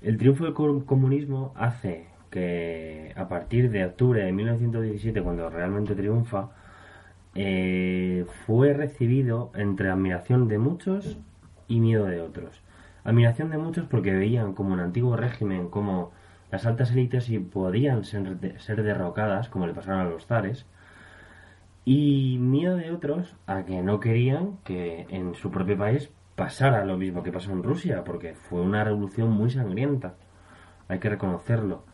El 0.03 0.19
triunfo 0.19 0.45
del 0.45 0.55
comunismo 0.55 1.55
hace 1.57 2.09
que 2.31 3.15
a 3.17 3.27
partir 3.27 3.71
de 3.71 3.87
octubre 3.87 4.23
de 4.23 4.33
1917, 4.33 5.23
cuando 5.23 5.49
realmente 5.49 5.95
triunfa, 5.95 6.51
eh, 7.35 8.27
fue 8.47 8.75
recibido 8.75 9.51
entre 9.55 9.89
admiración 9.89 10.47
de 10.47 10.59
muchos 10.59 11.19
y 11.69 11.81
miedo 11.81 12.05
de 12.05 12.21
otros. 12.21 12.63
Admiración 13.05 13.51
de 13.51 13.59
muchos 13.59 13.87
porque 13.87 14.13
veían 14.13 14.55
como 14.55 14.73
un 14.73 14.81
antiguo 14.81 15.17
régimen, 15.17 15.69
como 15.69 16.13
las 16.51 16.67
altas 16.67 16.91
élites 16.93 17.29
y 17.31 17.39
podían 17.39 18.05
ser, 18.05 18.59
ser 18.59 18.83
derrocadas, 18.83 19.49
como 19.49 19.67
le 19.67 19.75
pasaron 19.75 20.01
a 20.01 20.05
los 20.05 20.27
zares, 20.27 20.67
y 21.85 22.39
miedo 22.39 22.77
de 22.77 22.91
otros 22.93 23.37
a 23.47 23.65
que 23.65 23.83
no 23.83 24.01
querían 24.01 24.59
que 24.65 25.07
en 25.11 25.35
su 25.35 25.51
propio 25.51 25.79
país 25.79 26.11
pasara 26.37 26.85
lo 26.85 26.97
mismo 26.97 27.23
que 27.23 27.33
pasó 27.33 27.53
en 27.53 27.63
Rusia, 27.63 28.05
porque 28.05 28.35
fue 28.35 28.61
una 28.61 28.85
revolución 28.85 29.31
muy 29.31 29.51
sangrienta, 29.51 30.15
hay 30.89 30.99
que 30.99 31.11
reconocerlo. 31.11 31.85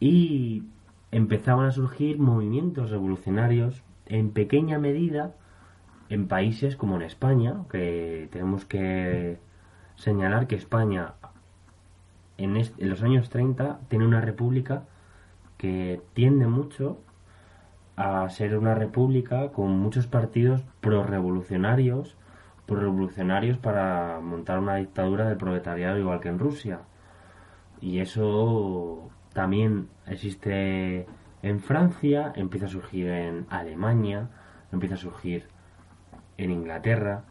Y 0.00 0.64
empezaban 1.10 1.66
a 1.66 1.72
surgir 1.72 2.18
movimientos 2.18 2.90
revolucionarios 2.90 3.82
en 4.06 4.30
pequeña 4.30 4.78
medida 4.78 5.34
en 6.08 6.28
países 6.28 6.76
como 6.76 6.96
en 6.96 7.02
España, 7.02 7.64
que 7.70 8.28
tenemos 8.32 8.64
que 8.64 9.38
señalar 9.98 10.46
que 10.46 10.54
España 10.54 11.14
en, 12.36 12.54
los 12.78 13.02
años 13.02 13.28
30 13.30 13.80
tiene 13.88 14.06
una 14.06 14.20
república 14.20 14.84
que 15.58 16.00
tiende 16.14 16.46
mucho 16.46 16.98
a 17.96 18.28
ser 18.30 18.56
una 18.56 18.76
república 18.76 19.50
con 19.50 19.76
muchos 19.76 20.06
partidos 20.06 20.64
pro-revolucionarios, 20.80 22.16
pro-revolucionarios 22.66 23.58
para 23.58 24.20
montar 24.20 24.60
una 24.60 24.76
dictadura 24.76 25.28
del 25.28 25.36
proletariado 25.36 25.98
igual 25.98 26.20
que 26.20 26.28
en 26.28 26.38
Rusia. 26.38 26.82
Y 27.80 27.98
eso 27.98 29.10
también 29.32 29.88
existe 30.06 31.06
en 31.42 31.58
Francia, 31.58 32.32
empieza 32.36 32.66
a 32.66 32.70
surgir 32.70 33.08
en 33.08 33.46
Alemania, 33.50 34.30
empieza 34.70 34.94
a 34.94 34.98
surgir 34.98 35.48
en 36.36 36.52
Inglaterra, 36.52 37.24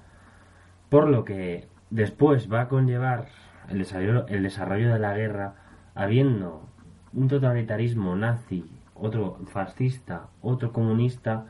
por 0.89 1.07
lo 1.07 1.23
que 1.23 1.69
después 1.89 2.51
va 2.51 2.61
a 2.61 2.67
conllevar 2.67 3.27
el 3.69 3.79
desarrollo, 3.79 4.23
desarrollo 4.23 4.93
de 4.93 4.99
la 4.99 5.13
guerra 5.13 5.55
habiendo 5.95 6.67
un 7.13 7.27
totalitarismo 7.27 8.15
nazi, 8.15 8.69
otro 8.93 9.39
fascista, 9.47 10.27
otro 10.41 10.71
comunista, 10.71 11.45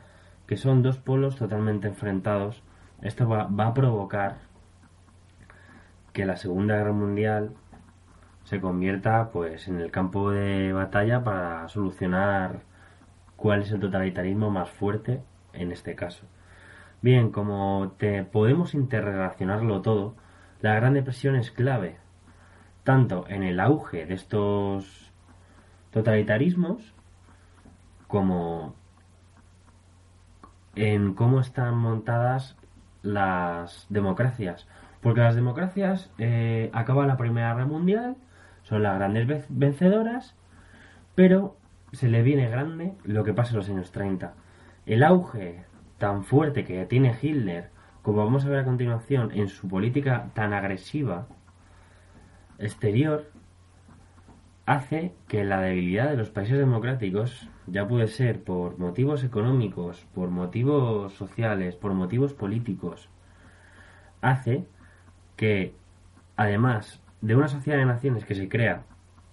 que 0.46 0.56
son 0.56 0.82
dos 0.82 0.98
polos 0.98 1.36
totalmente 1.36 1.88
enfrentados. 1.88 2.62
Esto 3.02 3.28
va, 3.28 3.44
va 3.44 3.68
a 3.68 3.74
provocar 3.74 4.38
que 6.12 6.24
la 6.26 6.36
Segunda 6.36 6.76
Guerra 6.76 6.92
Mundial 6.92 7.52
se 8.44 8.60
convierta 8.60 9.28
pues 9.30 9.68
en 9.68 9.80
el 9.80 9.90
campo 9.90 10.30
de 10.30 10.72
batalla 10.72 11.22
para 11.22 11.68
solucionar 11.68 12.62
cuál 13.36 13.62
es 13.62 13.72
el 13.72 13.80
totalitarismo 13.80 14.50
más 14.50 14.70
fuerte 14.70 15.22
en 15.52 15.70
este 15.70 15.94
caso. 15.94 16.26
Bien, 17.02 17.30
como 17.30 17.92
te 17.98 18.24
podemos 18.24 18.74
interrelacionarlo 18.74 19.82
todo, 19.82 20.14
la 20.60 20.74
Gran 20.74 20.94
Depresión 20.94 21.36
es 21.36 21.50
clave, 21.50 21.96
tanto 22.84 23.26
en 23.28 23.42
el 23.42 23.60
auge 23.60 24.06
de 24.06 24.14
estos 24.14 25.12
totalitarismos 25.90 26.94
como 28.06 28.74
en 30.74 31.14
cómo 31.14 31.40
están 31.40 31.76
montadas 31.76 32.56
las 33.02 33.86
democracias. 33.88 34.66
Porque 35.00 35.20
las 35.20 35.34
democracias 35.34 36.10
eh, 36.18 36.70
acaban 36.72 37.08
la 37.08 37.16
Primera 37.16 37.54
Guerra 37.54 37.66
Mundial, 37.66 38.16
son 38.62 38.82
las 38.82 38.96
grandes 38.96 39.46
vencedoras, 39.48 40.34
pero 41.14 41.56
se 41.92 42.08
le 42.08 42.22
viene 42.22 42.48
grande 42.48 42.94
lo 43.04 43.24
que 43.24 43.32
pasa 43.32 43.52
en 43.52 43.56
los 43.58 43.68
años 43.68 43.92
30. 43.92 44.34
El 44.86 45.02
auge 45.02 45.64
tan 45.98 46.24
fuerte 46.24 46.64
que 46.64 46.84
tiene 46.86 47.16
Hitler, 47.20 47.70
como 48.02 48.24
vamos 48.24 48.44
a 48.44 48.48
ver 48.48 48.60
a 48.60 48.64
continuación, 48.64 49.30
en 49.32 49.48
su 49.48 49.68
política 49.68 50.30
tan 50.34 50.52
agresiva 50.52 51.26
exterior, 52.58 53.30
hace 54.66 55.14
que 55.28 55.44
la 55.44 55.60
debilidad 55.60 56.10
de 56.10 56.16
los 56.16 56.30
países 56.30 56.58
democráticos, 56.58 57.48
ya 57.66 57.86
puede 57.86 58.06
ser 58.06 58.42
por 58.42 58.78
motivos 58.78 59.24
económicos, 59.24 60.06
por 60.14 60.30
motivos 60.30 61.14
sociales, 61.14 61.76
por 61.76 61.94
motivos 61.94 62.34
políticos, 62.34 63.08
hace 64.20 64.66
que, 65.36 65.74
además 66.36 67.02
de 67.20 67.36
una 67.36 67.48
sociedad 67.48 67.78
de 67.78 67.86
naciones 67.86 68.24
que 68.24 68.34
se 68.34 68.48
crea 68.48 68.82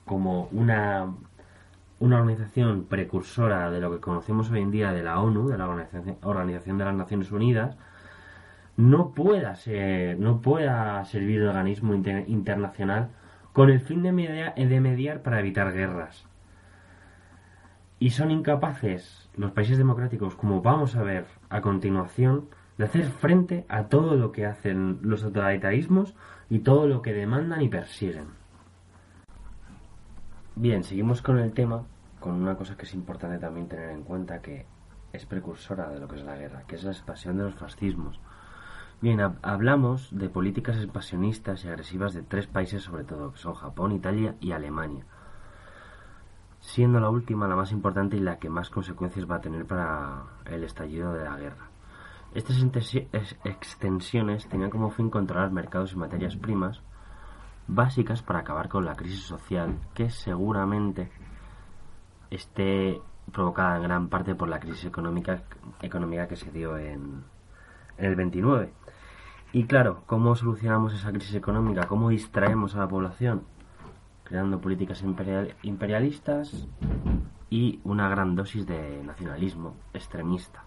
como 0.05 0.47
una 0.51 1.13
una 1.99 2.17
organización 2.17 2.85
precursora 2.85 3.71
de 3.71 3.79
lo 3.79 3.91
que 3.91 3.99
conocemos 3.99 4.51
hoy 4.51 4.61
en 4.61 4.71
día 4.71 4.91
de 4.91 5.03
la 5.03 5.19
ONU, 5.19 5.47
de 5.47 5.57
la 5.57 5.67
Organización, 6.21 6.77
de 6.77 6.85
las 6.85 6.95
Naciones 6.95 7.31
Unidas, 7.31 7.77
no 8.77 9.11
pueda 9.11 9.55
ser, 9.55 10.19
no 10.19 10.41
pueda 10.41 11.03
servir 11.05 11.41
de 11.41 11.47
organismo 11.47 11.93
internacional 11.93 13.09
con 13.53 13.69
el 13.69 13.79
fin 13.79 14.03
de 14.03 14.11
de 14.11 14.81
mediar 14.81 15.21
para 15.21 15.39
evitar 15.39 15.71
guerras. 15.71 16.25
Y 17.99 18.09
son 18.09 18.31
incapaces 18.31 19.29
los 19.35 19.51
países 19.51 19.77
democráticos, 19.77 20.35
como 20.35 20.61
vamos 20.61 20.95
a 20.95 21.03
ver 21.03 21.25
a 21.49 21.61
continuación, 21.61 22.49
de 22.77 22.83
hacer 22.83 23.05
frente 23.05 23.65
a 23.69 23.85
todo 23.85 24.15
lo 24.15 24.33
que 24.33 24.45
hacen 24.45 24.99
los 25.01 25.21
totalitarismos 25.21 26.13
y 26.49 26.59
todo 26.59 26.87
lo 26.87 27.01
que 27.01 27.13
demandan 27.13 27.61
y 27.61 27.69
persiguen. 27.69 28.27
Bien, 30.55 30.83
seguimos 30.83 31.21
con 31.21 31.39
el 31.39 31.53
tema, 31.53 31.83
con 32.19 32.35
una 32.35 32.55
cosa 32.55 32.75
que 32.75 32.83
es 32.83 32.93
importante 32.93 33.39
también 33.39 33.67
tener 33.67 33.89
en 33.89 34.03
cuenta, 34.03 34.41
que 34.41 34.65
es 35.13 35.25
precursora 35.25 35.89
de 35.89 35.99
lo 35.99 36.07
que 36.07 36.17
es 36.17 36.23
la 36.23 36.35
guerra, 36.35 36.63
que 36.67 36.75
es 36.75 36.83
la 36.83 36.91
expansión 36.91 37.37
de 37.37 37.43
los 37.43 37.55
fascismos. 37.55 38.19
Bien, 39.01 39.19
hablamos 39.41 40.07
de 40.17 40.29
políticas 40.29 40.77
expansionistas 40.77 41.65
y 41.65 41.67
agresivas 41.67 42.13
de 42.13 42.23
tres 42.23 42.47
países 42.47 42.81
sobre 42.81 43.03
todo, 43.03 43.33
que 43.33 43.37
son 43.37 43.53
Japón, 43.53 43.91
Italia 43.91 44.35
y 44.39 44.53
Alemania, 44.53 45.05
siendo 46.61 47.01
la 47.01 47.09
última 47.09 47.47
la 47.47 47.57
más 47.57 47.73
importante 47.73 48.15
y 48.15 48.21
la 48.21 48.39
que 48.39 48.49
más 48.49 48.69
consecuencias 48.69 49.29
va 49.29 49.35
a 49.35 49.41
tener 49.41 49.65
para 49.65 50.23
el 50.45 50.63
estallido 50.63 51.13
de 51.13 51.25
la 51.25 51.35
guerra. 51.37 51.69
Estas 52.33 52.57
extensiones 53.43 54.47
tenían 54.47 54.69
como 54.69 54.89
fin 54.89 55.09
controlar 55.09 55.51
mercados 55.51 55.91
y 55.91 55.97
materias 55.97 56.37
primas, 56.37 56.81
básicas 57.67 58.21
para 58.21 58.39
acabar 58.39 58.69
con 58.69 58.85
la 58.85 58.95
crisis 58.95 59.23
social 59.23 59.77
que 59.93 60.09
seguramente 60.09 61.11
esté 62.29 63.01
provocada 63.31 63.75
en 63.75 63.83
gran 63.83 64.07
parte 64.07 64.35
por 64.35 64.47
la 64.47 64.59
crisis 64.59 64.85
económica, 64.85 65.43
económica 65.81 66.27
que 66.27 66.37
se 66.37 66.51
dio 66.51 66.77
en, 66.77 67.23
en 67.97 68.05
el 68.05 68.15
29. 68.15 68.84
Y 69.55 69.63
claro, 69.63 70.03
¿cómo 70.05 70.35
solucionamos 70.35 70.93
esa 70.93 71.13
crisis 71.13 71.33
económica? 71.33 71.87
¿Cómo 71.87 72.09
distraemos 72.09 72.75
a 72.75 72.79
la 72.79 72.89
población? 72.89 73.43
Creando 74.25 74.59
políticas 74.59 75.01
imperialistas 75.63 76.67
y 77.49 77.79
una 77.85 78.09
gran 78.09 78.35
dosis 78.35 78.67
de 78.67 79.01
nacionalismo 79.05 79.73
extremista. 79.93 80.65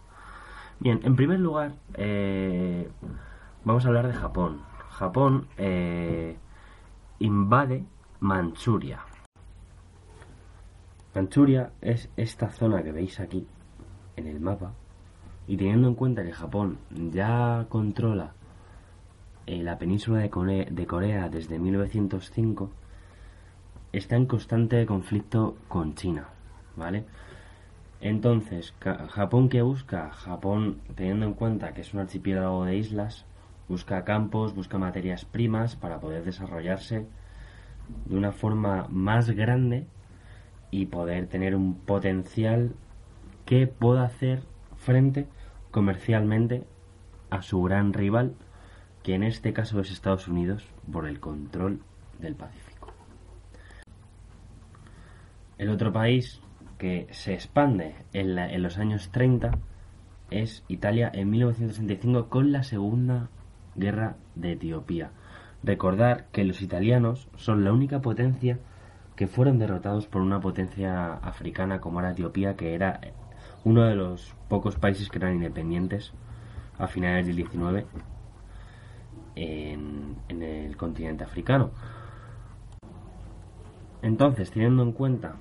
Bien, 0.81 1.01
en 1.03 1.17
primer 1.17 1.39
lugar, 1.39 1.75
eh, 1.93 2.91
vamos 3.63 3.85
a 3.85 3.89
hablar 3.89 4.07
de 4.07 4.15
Japón. 4.15 4.63
Japón 4.89 5.49
eh, 5.59 6.39
invade 7.19 7.85
Manchuria. 8.21 9.01
Manchuria 11.15 11.73
es 11.83 12.09
esta 12.17 12.49
zona 12.49 12.83
que 12.83 12.93
veis 12.93 13.21
aquí 13.21 13.47
en 14.17 14.29
el 14.29 14.41
mapa 14.41 14.73
y 15.47 15.59
teniendo 15.59 15.89
en 15.89 15.95
cuenta 15.95 16.25
que 16.25 16.33
Japón 16.33 16.79
ya 17.13 17.67
controla 17.69 18.33
la 19.49 19.79
península 19.79 20.21
de 20.21 20.31
Corea, 20.31 20.67
de 20.71 20.87
Corea 20.87 21.29
desde 21.29 21.59
1905 21.59 22.71
está 23.93 24.17
en 24.17 24.27
constante 24.27 24.85
conflicto 24.85 25.57
con 25.69 25.95
China, 25.95 26.29
¿vale? 26.77 27.05
Entonces, 28.01 28.75
¿Japón 28.81 29.49
qué 29.49 29.63
busca? 29.63 30.11
Japón, 30.11 30.81
teniendo 30.95 31.27
en 31.27 31.35
cuenta 31.35 31.73
que 31.73 31.81
es 31.81 31.95
un 31.95 32.01
archipiélago 32.01 32.65
de 32.65 32.77
islas, 32.77 33.25
busca 33.69 34.05
campos, 34.05 34.55
busca 34.55 34.79
materias 34.79 35.25
primas 35.25 35.77
para 35.77 35.99
poder 35.99 36.25
desarrollarse 36.25 37.07
de 38.05 38.17
una 38.17 38.33
forma 38.33 38.87
más 38.91 39.31
grande 39.31 39.87
y 40.71 40.87
poder 40.87 41.27
tener 41.27 41.57
un 41.57 41.75
potencial 41.75 42.75
que 43.47 43.67
pueda 43.67 44.05
hacer 44.05 44.43
frente 44.77 45.27
comercialmente 45.71 46.65
a 47.31 47.43
su 47.43 47.63
gran 47.63 47.93
rival, 47.93 48.35
que 49.09 49.15
en 49.15 49.23
este 49.23 49.55
caso 49.55 49.81
es 49.81 49.91
Estados 49.91 50.29
Unidos, 50.29 50.69
por 50.93 51.07
el 51.07 51.19
control 51.19 51.81
del 52.19 52.35
Pacífico. 52.35 52.93
El 55.57 55.71
otro 55.71 55.95
país 55.95 56.43
que 56.77 57.07
se 57.11 57.33
expande 57.33 57.95
en, 58.13 58.39
en 58.39 58.63
los 58.63 58.77
años 58.77 59.09
30 59.11 59.53
es 60.31 60.63
Italia 60.69 61.11
en 61.15 61.31
1965 61.31 62.29
con 62.29 62.53
la 62.53 62.63
Segunda 62.63 63.31
Guerra 63.77 64.17
de 64.35 64.53
Etiopía. 64.53 65.11
Recordar 65.63 66.27
que 66.31 66.45
los 66.45 66.61
italianos 66.61 67.31
son 67.35 67.65
la 67.65 67.73
única 67.73 68.03
potencia 68.03 68.59
que 69.17 69.27
fueron 69.27 69.59
derrotados 69.59 70.07
por 70.07 70.21
una 70.21 70.41
potencia 70.41 71.15
africana 71.15 71.81
como 71.81 72.01
era 72.01 72.11
Etiopía, 72.11 72.57
que 72.57 72.75
era 72.75 73.01
uno 73.65 73.85
de 73.85 73.95
los 73.95 74.35
pocos 74.51 74.77
países 74.77 75.09
que 75.09 75.17
eran 75.17 75.37
independientes 75.37 76.13
a 76.77 76.89
finales 76.89 77.27
del 77.27 77.37
19. 77.37 77.87
En, 79.39 80.43
el 80.43 80.77
continente 80.77 81.25
africano. 81.25 81.71
Entonces, 84.03 84.51
teniendo 84.51 84.83
en 84.83 84.93
cuenta 84.93 85.37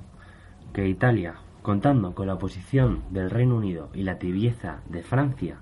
que 0.73 0.87
Italia, 0.87 1.35
contando 1.61 2.13
con 2.13 2.27
la 2.27 2.35
oposición 2.35 3.03
del 3.09 3.29
Reino 3.29 3.55
Unido 3.55 3.89
y 3.93 4.03
la 4.03 4.19
tibieza 4.19 4.81
de 4.89 5.03
Francia, 5.03 5.59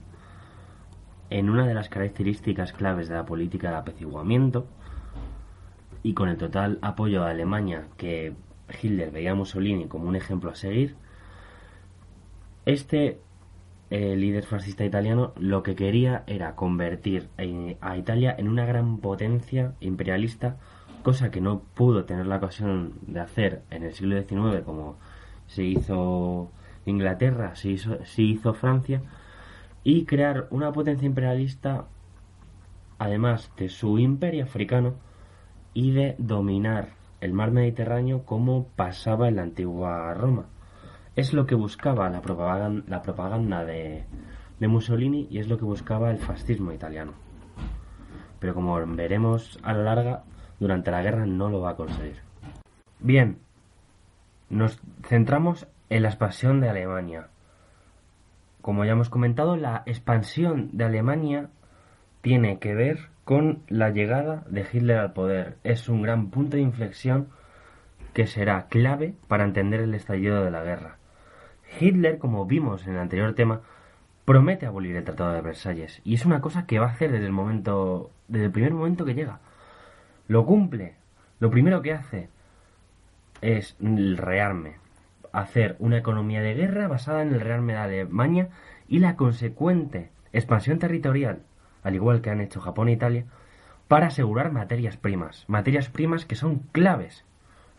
en 1.30 1.50
una 1.50 1.66
de 1.66 1.74
las 1.74 1.90
características 1.90 2.74
claves 2.74 3.08
de 3.08 3.16
la 3.16 3.26
política 3.26 3.70
de 3.70 3.78
apaciguamiento, 3.78 4.68
y 6.04 6.14
con 6.14 6.30
el 6.30 6.38
total 6.38 6.78
apoyo 6.82 7.24
a 7.24 7.32
Alemania 7.32 7.88
que 7.98 8.34
Hitler 8.82 9.12
veía 9.12 9.32
a 9.32 9.36
Mussolini 9.36 9.88
como 9.88 10.08
un 10.08 10.16
ejemplo 10.16 10.52
a 10.52 10.56
seguir, 10.56 10.96
este 12.66 13.20
eh, 13.96 14.18
líder 14.18 14.44
fascista 14.44 14.84
italiano 14.84 15.32
lo 15.38 15.64
que 15.64 15.74
quería 15.74 16.26
era 16.28 16.54
convertir 16.56 17.30
a 17.80 17.96
Italia 17.96 18.36
en 18.38 18.50
una 18.50 18.66
gran 18.66 18.98
potencia 18.98 19.74
imperialista, 19.80 20.58
cosa 21.02 21.32
que 21.32 21.40
no 21.40 21.62
pudo 21.62 22.04
tener 22.04 22.28
la 22.28 22.36
ocasión 22.36 22.96
de 23.08 23.22
hacer 23.22 23.62
en 23.70 23.84
el 23.84 23.94
siglo 23.94 24.22
XIX 24.22 24.66
como 24.66 24.98
se 25.48 25.64
hizo 25.64 26.52
Inglaterra, 26.86 27.56
se 27.56 27.70
hizo, 27.70 28.04
se 28.04 28.22
hizo 28.24 28.54
Francia, 28.54 29.02
y 29.86 30.04
crear 30.04 30.48
una 30.50 30.74
potencia 30.74 31.06
imperialista, 31.06 31.86
además 33.00 33.50
de 33.56 33.70
su 33.70 33.98
imperio 33.98 34.44
africano, 34.44 34.96
y 35.74 35.92
de 35.92 36.16
dominar 36.18 36.90
el 37.22 37.32
mar 37.32 37.52
Mediterráneo 37.52 38.24
como 38.26 38.68
pasaba 38.76 39.30
en 39.30 39.38
la 39.38 39.44
antigua 39.44 40.14
Roma. 40.16 40.48
Es 41.16 41.34
lo 41.34 41.46
que 41.46 41.56
buscaba 41.56 42.10
la 42.10 42.22
propaganda, 42.22 43.58
la 43.58 43.66
de, 43.66 44.04
de 44.60 44.68
Mussolini 44.68 45.28
y 45.30 45.40
es 45.40 45.48
lo 45.48 45.58
que 45.58 45.66
buscaba 45.66 46.12
el 46.12 46.18
fascismo 46.18 46.74
italiano. 46.74 47.14
Pero 48.40 48.54
como 48.54 48.76
veremos 48.86 49.58
a 49.64 49.74
lo 49.74 49.84
larga, 49.84 50.24
durante 50.60 50.92
la 50.92 51.02
guerra 51.02 51.26
no 51.26 51.50
lo 51.50 51.62
va 51.62 51.72
a 51.72 51.76
conseguir. 51.76 52.18
Bien, 53.00 53.40
nos 54.50 54.80
centramos 55.04 55.68
en 55.90 56.04
la 56.04 56.10
expansión 56.10 56.60
de 56.60 56.70
Alemania. 56.70 57.28
Como 58.62 58.84
ya 58.84 58.92
hemos 58.92 59.10
comentado, 59.10 59.56
la 59.56 59.84
expansión 59.86 60.70
de 60.74 60.86
Alemania 60.86 61.50
tiene 62.22 62.60
que 62.60 62.74
ver 62.74 63.10
con 63.24 63.64
la 63.68 63.90
llegada 63.90 64.44
de 64.50 64.66
Hitler 64.72 64.98
al 64.98 65.14
poder. 65.14 65.58
Es 65.64 65.88
un 65.88 66.02
gran 66.02 66.30
punto 66.30 66.58
de 66.58 66.64
inflexión 66.64 67.30
que 68.14 68.28
será 68.28 68.68
clave 68.68 69.14
para 69.28 69.44
entender 69.44 69.82
el 69.82 69.94
estallido 69.94 70.44
de 70.44 70.52
la 70.52 70.64
guerra. 70.64 70.98
Hitler, 71.80 72.18
como 72.18 72.46
vimos 72.46 72.86
en 72.86 72.94
el 72.94 73.00
anterior 73.00 73.34
tema, 73.34 73.62
promete 74.26 74.66
abolir 74.66 74.96
el 74.96 75.04
Tratado 75.04 75.34
de 75.34 75.42
Versalles 75.42 76.02
y 76.04 76.16
es 76.16 76.26
una 76.26 76.42
cosa 76.42 76.66
que 76.66 76.80
va 76.80 76.88
a 76.88 76.92
hacer 76.92 77.12
desde 77.12 77.26
el 77.26 77.32
momento 77.32 78.12
desde 78.28 78.46
el 78.46 78.52
primer 78.52 78.74
momento 78.74 79.06
que 79.06 79.14
llega. 79.14 79.40
Lo 80.28 80.46
cumple. 80.46 80.96
Lo 81.40 81.52
primero 81.52 81.82
que 81.82 81.94
hace 81.94 82.30
es 83.42 83.76
el 83.82 84.18
rearme, 84.18 84.78
hacer 85.32 85.76
una 85.80 85.98
economía 85.98 86.42
de 86.42 86.54
guerra 86.54 86.88
basada 86.88 87.22
en 87.22 87.34
el 87.34 87.42
rearme 87.42 87.74
de 87.74 87.80
Alemania 87.80 88.50
y 88.88 89.00
la 89.00 89.16
consecuente 89.16 90.10
expansión 90.32 90.80
territorial 90.80 91.44
al 91.86 91.94
igual 91.94 92.22
que 92.22 92.32
han 92.32 92.42
hecho 92.42 92.60
Japón 92.62 92.90
e 92.90 92.94
Italia, 92.94 93.26
para 93.88 94.08
asegurar 94.08 94.52
materias 94.52 94.98
primas, 94.98 95.46
materias 95.48 95.88
primas 95.88 96.26
que 96.26 96.34
son 96.34 96.64
claves 96.72 97.24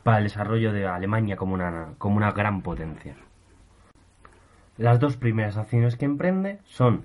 para 0.05 0.19
el 0.19 0.25
desarrollo 0.25 0.73
de 0.73 0.87
Alemania 0.87 1.37
como 1.37 1.55
una, 1.55 1.95
como 1.99 2.17
una 2.17 2.31
gran 2.31 2.63
potencia. 2.63 3.17
Las 4.79 5.01
dos 5.01 5.17
primeras 5.17 5.57
acciones 5.57 5.97
que 5.97 6.05
emprende 6.05 6.59
son 6.65 7.05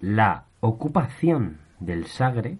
la 0.00 0.44
ocupación 0.60 1.58
del 1.80 2.06
Sagre, 2.06 2.58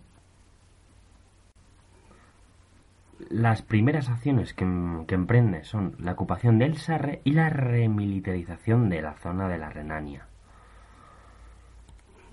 las 3.31 3.63
primeras 3.63 4.09
acciones 4.09 4.55
que, 4.55 4.65
emprende 4.65 5.65
son 5.65 5.95
la 5.99 6.13
ocupación 6.13 6.59
del 6.59 6.77
Sarre 6.79 7.21
y 7.25 7.33
la 7.33 7.49
remilitarización 7.49 8.89
de 8.89 9.03
la 9.03 9.15
zona 9.15 9.49
de 9.49 9.59
la 9.59 9.71
Renania. 9.71 10.27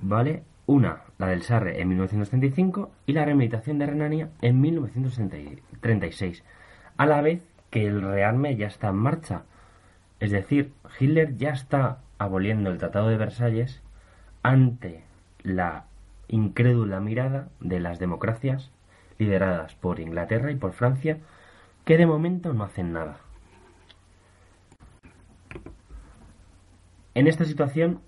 ¿vale? 0.02 0.44
Una, 0.66 1.04
la 1.18 1.28
del 1.28 1.44
Sarre 1.44 1.82
en 1.82 1.90
1935 1.90 2.92
y 3.06 3.14
la 3.14 3.26
remilitación 3.26 3.78
de 3.80 3.86
Renania 3.86 4.30
en 4.42 4.62
1936, 4.62 6.44
a 6.98 7.06
la 7.06 7.22
vez 7.22 7.44
que 7.70 7.88
el 7.88 8.02
rearme 8.02 8.56
ya 8.56 8.68
está 8.68 8.90
en 8.90 8.96
marcha. 8.96 9.44
Es 10.22 10.30
decir, 10.30 10.72
Hitler 11.00 11.36
ya 11.36 11.50
está 11.50 11.98
aboliendo 12.20 12.70
el 12.70 12.78
Tratado 12.78 13.10
de 13.10 13.18
Versalles 13.18 13.82
ante 14.44 15.04
la 15.42 15.86
incrédula 16.28 17.00
mirada 17.00 17.50
de 17.60 17.80
las 17.80 17.98
democracias 17.98 18.72
lideradas 19.18 19.74
por 19.74 20.00
Inglaterra 20.00 20.52
y 20.52 20.56
por 20.56 20.74
Francia, 20.74 21.18
que 21.86 21.98
de 21.98 22.06
momento 22.06 22.54
no 22.54 22.64
hacen 22.64 22.94
nada. 22.94 23.18
En 27.16 27.26
esta 27.26 27.46
situación, 27.46 28.00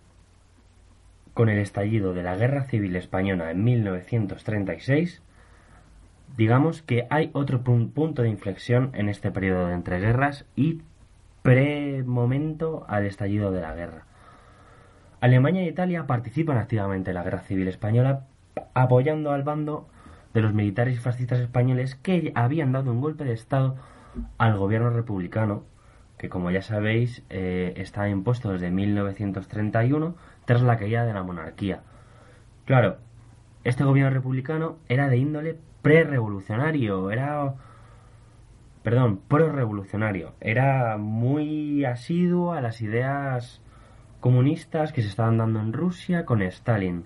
con 1.34 1.50
el 1.50 1.58
estallido 1.58 2.14
de 2.14 2.22
la 2.22 2.36
Guerra 2.36 2.66
Civil 2.66 2.96
Española 2.96 3.50
en 3.50 3.64
1936, 3.64 5.24
digamos 6.38 6.84
que 6.84 7.08
hay 7.10 7.32
otro 7.34 7.64
punto 7.64 8.22
de 8.22 8.30
inflexión 8.30 8.92
en 8.94 9.10
este 9.10 9.32
periodo 9.32 9.68
de 9.68 9.74
entreguerras 9.74 10.46
y 10.56 10.84
pre-momento 11.44 12.86
al 12.88 13.06
estallido 13.06 13.52
de 13.52 13.62
la 13.62 13.76
guerra. 13.76 14.06
Alemania 15.22 15.62
e 15.62 15.68
Italia 15.68 16.08
participan 16.08 16.58
activamente 16.58 17.12
en 17.12 17.16
la 17.16 17.24
Guerra 17.24 17.42
Civil 17.42 17.68
Española 17.68 18.26
apoyando 18.74 19.32
al 19.32 19.44
bando 19.44 19.88
de 20.34 20.42
los 20.42 20.54
militares 20.54 21.00
fascistas 21.00 21.40
españoles 21.40 21.96
que 21.96 22.32
habían 22.36 22.72
dado 22.72 22.92
un 22.92 23.02
golpe 23.02 23.24
de 23.24 23.34
Estado 23.34 23.76
al 24.38 24.58
gobierno 24.58 24.90
republicano, 24.90 25.64
que 26.18 26.30
como 26.30 26.50
ya 26.50 26.62
sabéis 26.62 27.24
eh, 27.30 27.74
está 27.78 28.10
impuesto 28.10 28.52
desde 28.52 28.72
1931 28.72 30.16
tras 30.46 30.62
la 30.62 30.78
caída 30.78 31.06
de 31.06 31.14
la 31.14 31.24
monarquía. 31.24 31.82
Claro, 32.66 32.98
este 33.64 33.84
gobierno 33.84 34.12
republicano 34.12 34.78
era 34.88 35.10
de 35.10 35.18
índole 35.18 35.58
pre-revolucionario, 35.82 37.12
era... 37.12 37.54
Perdón, 38.84 39.22
pro-revolucionario. 39.28 40.34
Era 40.42 40.98
muy 40.98 41.86
asiduo 41.86 42.52
a 42.54 42.62
las 42.62 42.82
ideas 42.82 43.62
comunistas 44.20 44.92
que 44.92 45.02
se 45.02 45.08
estaban 45.08 45.38
dando 45.38 45.60
en 45.62 45.74
Rusia 45.74 46.26
con 46.26 46.42
Stalin. 46.42 47.06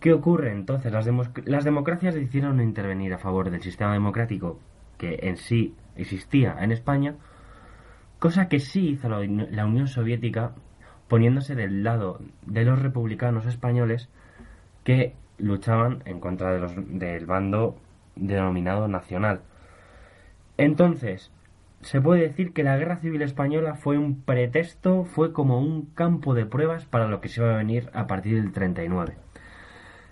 ¿Qué 0.00 0.12
ocurre 0.12 0.52
entonces? 0.52 0.92
Las, 0.92 1.08
las 1.44 1.64
democracias 1.64 2.14
decidieron 2.14 2.60
intervenir 2.60 3.14
a 3.14 3.18
favor 3.18 3.50
del 3.50 3.62
sistema 3.62 3.92
democrático 3.92 4.58
que 4.98 5.20
en 5.22 5.36
sí 5.36 5.74
existía 5.96 6.56
en 6.60 6.72
España, 6.72 7.14
cosa 8.18 8.48
que 8.48 8.60
sí 8.60 8.90
hizo 8.90 9.08
la 9.08 9.66
Unión 9.66 9.88
Soviética 9.88 10.52
poniéndose 11.08 11.54
del 11.54 11.84
lado 11.84 12.20
de 12.46 12.64
los 12.64 12.80
republicanos 12.80 13.46
españoles 13.46 14.08
que 14.84 15.14
luchaban 15.38 16.02
en 16.04 16.20
contra 16.20 16.52
de 16.52 16.58
los, 16.58 16.72
del 16.76 17.26
bando 17.26 17.76
denominado 18.16 18.88
nacional. 18.88 19.42
Entonces, 20.58 21.30
se 21.82 22.00
puede 22.00 22.22
decir 22.22 22.52
que 22.52 22.64
la 22.64 22.76
guerra 22.76 22.96
civil 22.96 23.22
española 23.22 23.74
fue 23.74 23.98
un 23.98 24.20
pretexto, 24.22 25.04
fue 25.04 25.32
como 25.32 25.60
un 25.60 25.86
campo 25.94 26.34
de 26.34 26.46
pruebas 26.46 26.84
para 26.86 27.08
lo 27.08 27.20
que 27.20 27.28
se 27.28 27.40
iba 27.40 27.54
a 27.54 27.58
venir 27.58 27.90
a 27.92 28.06
partir 28.06 28.40
del 28.40 28.52
39. 28.52 29.16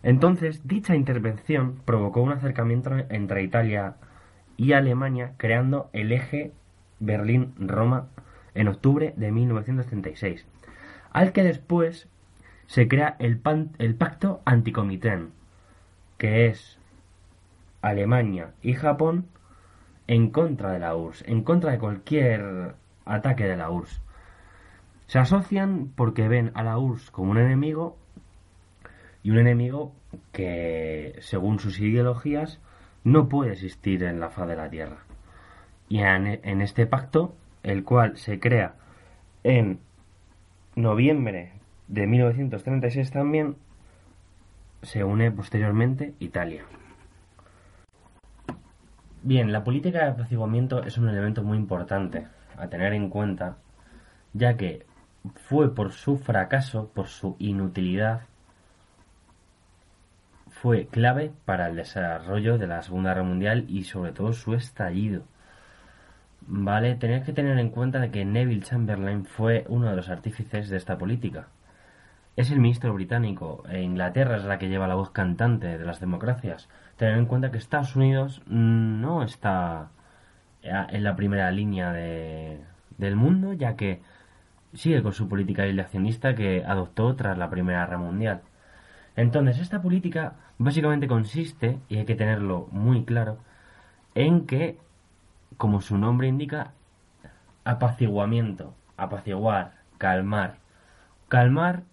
Entonces, 0.03 0.67
dicha 0.67 0.95
intervención 0.95 1.81
provocó 1.85 2.21
un 2.23 2.33
acercamiento 2.33 2.91
entre 3.09 3.43
Italia 3.43 3.97
y 4.57 4.73
Alemania, 4.73 5.33
creando 5.39 5.89
el 5.93 6.13
eje 6.13 6.53
Berlín-Roma 7.01 8.09
en 8.55 8.69
octubre 8.69 9.15
de 9.17 9.33
1936 9.33 10.47
al 11.15 11.33
que 11.33 11.45
después 11.45 12.09
se 12.67 12.87
crea 12.89 13.17
el, 13.21 13.41
el 13.79 13.95
pacto 13.95 14.43
anticomitén, 14.45 15.31
que 16.19 16.49
es 16.49 16.79
Alemania 17.81 18.53
y 18.63 18.75
Japón 18.75 19.27
en 20.07 20.31
contra 20.31 20.73
de 20.73 20.79
la 20.79 20.97
URSS, 20.97 21.25
en 21.27 21.43
contra 21.43 21.73
de 21.73 21.79
cualquier 21.79 22.75
ataque 23.05 23.45
de 23.45 23.57
la 23.57 23.71
URSS. 23.71 24.01
Se 25.07 25.19
asocian 25.19 25.93
porque 25.95 26.29
ven 26.29 26.51
a 26.55 26.63
la 26.63 26.79
URSS 26.79 27.11
como 27.11 27.31
un 27.31 27.39
enemigo 27.39 27.97
y 29.23 29.31
un 29.31 29.39
enemigo 29.39 29.93
que, 30.33 31.17
según 31.21 31.59
sus 31.59 31.79
ideologías, 31.81 32.61
no 33.05 33.29
puede 33.29 33.53
existir 33.53 34.03
en 34.05 34.21
la 34.21 34.31
faz 34.31 34.49
de 34.49 34.57
la 34.57 34.71
Tierra. 34.71 34.99
Y 35.89 36.01
en 36.01 36.61
este 36.63 36.87
pacto, 36.87 37.35
el 37.63 37.85
cual 37.85 38.17
se 38.17 38.41
crea 38.41 38.77
en 39.45 39.79
noviembre 40.75 41.53
de 41.89 42.07
1936 42.07 43.11
también 43.11 43.57
se 44.83 45.05
une 45.05 45.31
posteriormente 45.31 46.15
Italia. 46.19 46.65
Bien, 49.27 49.53
la 49.53 49.65
política 49.65 50.01
de 50.01 50.11
apaciguamiento 50.11 50.83
es 50.83 50.99
un 50.99 51.09
elemento 51.09 51.43
muy 51.43 51.57
importante 51.57 52.27
a 52.59 52.69
tener 52.69 52.93
en 52.93 53.09
cuenta, 53.09 53.57
ya 54.35 54.59
que 54.59 54.85
fue 55.49 55.75
por 55.75 55.93
su 55.93 56.19
fracaso, 56.19 56.91
por 56.95 57.07
su 57.07 57.35
inutilidad, 57.39 58.25
fue 60.51 60.89
clave 60.89 61.33
para 61.47 61.69
el 61.69 61.77
desarrollo 61.77 62.59
de 62.59 62.67
la 62.67 62.83
Segunda 62.83 63.15
Guerra 63.15 63.23
Mundial 63.25 63.65
y 63.67 63.85
sobre 63.85 64.13
todo 64.13 64.35
su 64.35 64.53
estallido. 64.53 65.23
Vale, 66.43 66.95
tener 66.97 67.23
que 67.23 67.33
tener 67.33 67.59
en 67.59 67.71
cuenta 67.71 68.11
que 68.11 68.27
Neville 68.27 68.63
Chamberlain 68.63 69.25
fue 69.25 69.65
uno 69.71 69.89
de 69.89 69.97
los 69.97 70.11
artífices 70.11 70.69
de 70.69 70.77
esta 70.77 70.99
política. 70.99 71.49
Es 72.37 72.51
el 72.51 72.59
ministro 72.59 72.93
británico 72.93 73.63
e 73.69 73.83
Inglaterra 73.83 74.37
es 74.37 74.45
la 74.45 74.59
que 74.59 74.69
lleva 74.69 74.89
la 74.89 74.97
voz 74.97 75.11
cantante 75.11 75.79
de 75.79 75.85
las 75.85 76.01
democracias. 76.01 76.69
Tener 76.97 77.17
en 77.17 77.27
cuenta 77.27 77.53
que 77.53 77.59
Estados 77.59 77.95
Unidos 77.95 78.43
no 78.47 79.23
está 79.23 79.91
en 80.63 81.05
la 81.05 81.15
primera 81.15 81.51
línea 81.53 81.93
del 81.93 83.17
mundo, 83.17 83.53
ya 83.53 83.77
que 83.77 84.03
sigue 84.73 85.03
con 85.03 85.13
su 85.13 85.29
política 85.29 85.63
aislacionista 85.63 86.35
que 86.35 86.65
adoptó 86.65 87.15
tras 87.15 87.39
la 87.39 87.51
Primera 87.51 87.85
Guerra 87.85 87.99
Mundial. 87.99 88.43
Entonces, 89.15 89.61
esta 89.61 89.81
política 89.81 90.35
básicamente 90.59 91.07
consiste, 91.07 91.79
y 91.89 91.99
hay 91.99 92.05
que 92.05 92.17
tenerlo 92.17 92.67
muy 92.73 93.05
claro, 93.05 93.39
en 94.17 94.47
que, 94.47 94.79
como 95.57 95.81
su 95.81 95.99
nombre 95.99 96.27
indica, 96.27 96.73
apaciguamiento, 97.65 98.75
apaciguar, 98.97 99.75
calmar. 99.99 100.57
Calmar 101.29 101.85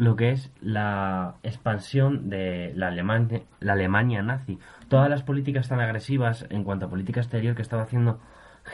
lo 0.00 0.16
que 0.16 0.30
es 0.30 0.50
la 0.62 1.34
expansión 1.42 2.30
de 2.30 2.72
la 2.74 2.88
Alemania, 2.88 3.42
la 3.60 3.74
Alemania 3.74 4.22
nazi. 4.22 4.58
Todas 4.88 5.10
las 5.10 5.22
políticas 5.22 5.68
tan 5.68 5.78
agresivas 5.78 6.46
en 6.48 6.64
cuanto 6.64 6.86
a 6.86 6.88
política 6.88 7.20
exterior 7.20 7.54
que 7.54 7.60
estaba 7.60 7.82
haciendo 7.82 8.18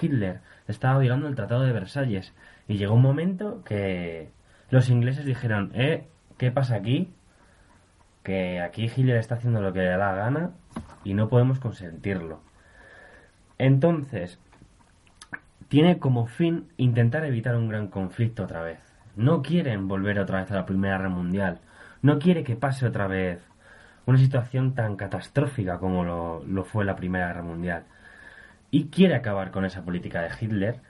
Hitler 0.01 0.39
estaba 0.69 1.01
violando 1.01 1.27
el 1.27 1.35
Tratado 1.35 1.63
de 1.63 1.73
Versalles. 1.73 2.33
Y 2.69 2.77
llegó 2.77 2.95
un 2.95 3.03
momento 3.03 3.65
que 3.65 4.31
los 4.71 4.89
ingleses 4.89 5.25
dijeron, 5.25 5.73
eh, 5.75 6.07
¿qué 6.39 6.53
pasa 6.53 6.77
aquí? 6.77 7.13
Que 8.23 8.61
aquí 8.61 8.85
Hitler 8.85 9.17
está 9.17 9.35
haciendo 9.35 9.61
lo 9.61 9.73
que 9.73 9.81
le 9.81 9.89
da 9.89 9.97
la 9.97 10.15
gana 10.15 10.53
y 11.03 11.15
no 11.15 11.29
podemos 11.29 11.59
consentirlo. 11.59 12.41
Entonces, 13.59 14.39
tiene 15.67 15.99
como 15.99 16.29
fin 16.29 16.69
intentar 16.77 17.25
evitar 17.25 17.57
un 17.57 17.69
gran 17.69 17.89
conflicto 17.89 18.45
otra 18.45 18.63
vez 18.63 18.86
no 19.17 19.43
quieren 19.43 19.89
volver 19.89 20.19
otra 20.19 20.41
vez 20.41 20.51
a 20.53 20.57
la 20.57 20.67
Primera 20.67 20.99
Guerra 20.99 21.09
Mundial. 21.09 21.61
No 22.03 22.19
quiere 22.19 22.45
que 22.45 22.57
pase 22.57 22.87
otra 22.87 23.07
vez 23.07 23.41
una 24.05 24.19
situación 24.19 24.75
tan 24.75 24.97
catastrófica 24.97 25.79
como 25.79 26.05
lo, 26.05 26.65
fue 26.65 26.85
la 26.85 26.97
Primera 26.97 27.29
Guerra 27.29 27.43
Mundial. 27.43 27.85
Y 28.71 28.89
quiere 28.89 29.15
acabar 29.15 29.51
con 29.51 29.65
esa 29.65 29.83
política 29.85 30.23
de 30.23 30.31
Hitler 30.39 30.81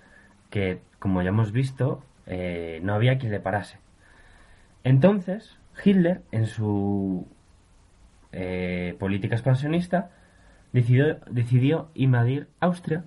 que, 0.51 0.81
como 0.99 1.23
ya 1.23 1.29
hemos 1.29 1.53
visto, 1.53 2.03
eh, 2.27 2.81
no 2.83 2.95
había 2.95 3.19
quien 3.19 3.33
le 3.33 3.41
parase. 3.41 3.79
Entonces, 4.85 5.57
Hitler, 5.85 6.23
en 6.33 6.47
su 6.47 7.27
eh, 8.33 8.97
política 8.99 9.37
expansionista, 9.37 10.11
decidió, 10.73 11.19
decidió 11.31 11.91
invadir 11.95 12.49
Austria, 12.61 13.05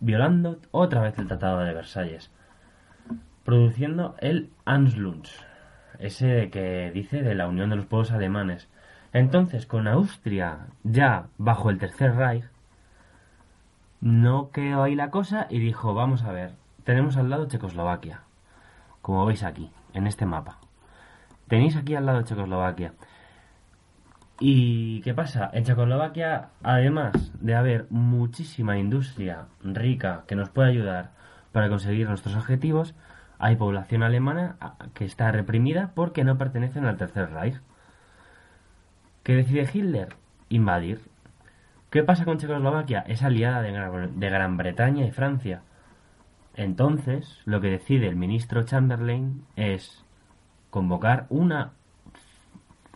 violando 0.00 0.60
otra 0.70 1.00
vez 1.00 1.18
el 1.18 1.26
Tratado 1.26 1.60
de 1.60 1.74
Versalles 1.74 2.30
produciendo 3.46 4.16
el 4.18 4.50
Anschluss, 4.64 5.32
ese 6.00 6.50
que 6.50 6.90
dice 6.92 7.22
de 7.22 7.36
la 7.36 7.46
unión 7.46 7.70
de 7.70 7.76
los 7.76 7.86
pueblos 7.86 8.10
alemanes. 8.10 8.68
Entonces, 9.12 9.66
con 9.66 9.86
Austria 9.86 10.66
ya 10.82 11.28
bajo 11.38 11.70
el 11.70 11.78
Tercer 11.78 12.16
Reich, 12.16 12.44
no 14.00 14.50
quedó 14.50 14.82
ahí 14.82 14.96
la 14.96 15.10
cosa 15.10 15.46
y 15.48 15.60
dijo, 15.60 15.94
vamos 15.94 16.24
a 16.24 16.32
ver, 16.32 16.54
tenemos 16.82 17.16
al 17.16 17.30
lado 17.30 17.46
Checoslovaquia, 17.46 18.22
como 19.00 19.24
veis 19.24 19.44
aquí, 19.44 19.70
en 19.94 20.08
este 20.08 20.26
mapa. 20.26 20.58
Tenéis 21.46 21.76
aquí 21.76 21.94
al 21.94 22.04
lado 22.04 22.22
Checoslovaquia. 22.22 22.94
¿Y 24.40 25.00
qué 25.02 25.14
pasa? 25.14 25.50
En 25.52 25.62
Checoslovaquia, 25.62 26.48
además 26.64 27.32
de 27.40 27.54
haber 27.54 27.86
muchísima 27.90 28.76
industria 28.76 29.46
rica 29.62 30.24
que 30.26 30.34
nos 30.34 30.50
puede 30.50 30.70
ayudar 30.70 31.12
para 31.52 31.68
conseguir 31.68 32.08
nuestros 32.08 32.34
objetivos, 32.34 32.94
hay 33.38 33.56
población 33.56 34.02
alemana 34.02 34.56
que 34.94 35.04
está 35.04 35.30
reprimida 35.30 35.92
porque 35.94 36.24
no 36.24 36.38
pertenecen 36.38 36.84
al 36.86 36.96
Tercer 36.96 37.30
Reich. 37.32 37.60
¿Qué 39.22 39.34
decide 39.34 39.68
Hitler? 39.72 40.16
Invadir. 40.48 41.00
¿Qué 41.90 42.02
pasa 42.02 42.24
con 42.24 42.38
Checoslovaquia? 42.38 43.00
Es 43.00 43.22
aliada 43.22 43.62
de 43.62 43.72
Gran, 43.72 44.20
de 44.20 44.30
Gran 44.30 44.56
Bretaña 44.56 45.04
y 45.04 45.10
Francia. 45.10 45.62
Entonces, 46.54 47.40
lo 47.44 47.60
que 47.60 47.70
decide 47.70 48.08
el 48.08 48.16
ministro 48.16 48.62
Chamberlain 48.62 49.44
es 49.56 50.04
convocar 50.70 51.26
una 51.28 51.72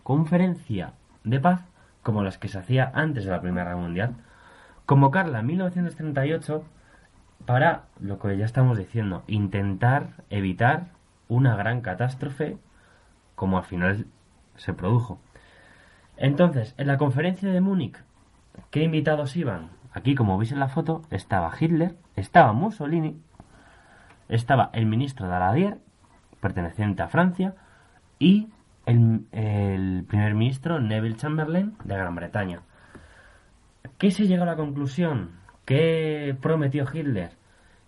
conferencia 0.02 0.94
de 1.24 1.40
paz 1.40 1.62
como 2.02 2.22
las 2.22 2.38
que 2.38 2.48
se 2.48 2.58
hacía 2.58 2.90
antes 2.94 3.24
de 3.24 3.30
la 3.30 3.42
Primera 3.42 3.70
Guerra 3.70 3.80
Mundial. 3.80 4.14
Convocarla 4.86 5.40
en 5.40 5.46
1938 5.46 6.64
para 7.46 7.84
lo 8.00 8.18
que 8.18 8.36
ya 8.36 8.44
estamos 8.44 8.78
diciendo, 8.78 9.22
intentar 9.26 10.10
evitar 10.30 10.88
una 11.28 11.56
gran 11.56 11.80
catástrofe 11.80 12.58
como 13.34 13.58
al 13.58 13.64
final 13.64 14.06
se 14.56 14.74
produjo. 14.74 15.20
Entonces, 16.16 16.74
en 16.76 16.86
la 16.86 16.98
conferencia 16.98 17.50
de 17.50 17.60
Múnich, 17.60 17.96
¿qué 18.70 18.82
invitados 18.82 19.36
iban? 19.36 19.70
Aquí, 19.92 20.14
como 20.14 20.38
veis 20.38 20.52
en 20.52 20.60
la 20.60 20.68
foto, 20.68 21.02
estaba 21.10 21.52
Hitler, 21.58 21.96
estaba 22.14 22.52
Mussolini, 22.52 23.20
estaba 24.28 24.70
el 24.72 24.86
ministro 24.86 25.26
Daladier, 25.26 25.78
perteneciente 26.40 27.02
a 27.02 27.08
Francia, 27.08 27.54
y 28.18 28.50
el, 28.86 29.26
el 29.32 30.04
primer 30.06 30.34
ministro 30.34 30.78
Neville 30.78 31.16
Chamberlain 31.16 31.74
de 31.84 31.96
Gran 31.96 32.14
Bretaña. 32.14 32.60
¿Qué 33.98 34.10
se 34.10 34.26
llegó 34.26 34.42
a 34.42 34.46
la 34.46 34.56
conclusión? 34.56 35.39
¿Qué 35.70 36.36
prometió 36.42 36.84
Hitler? 36.92 37.30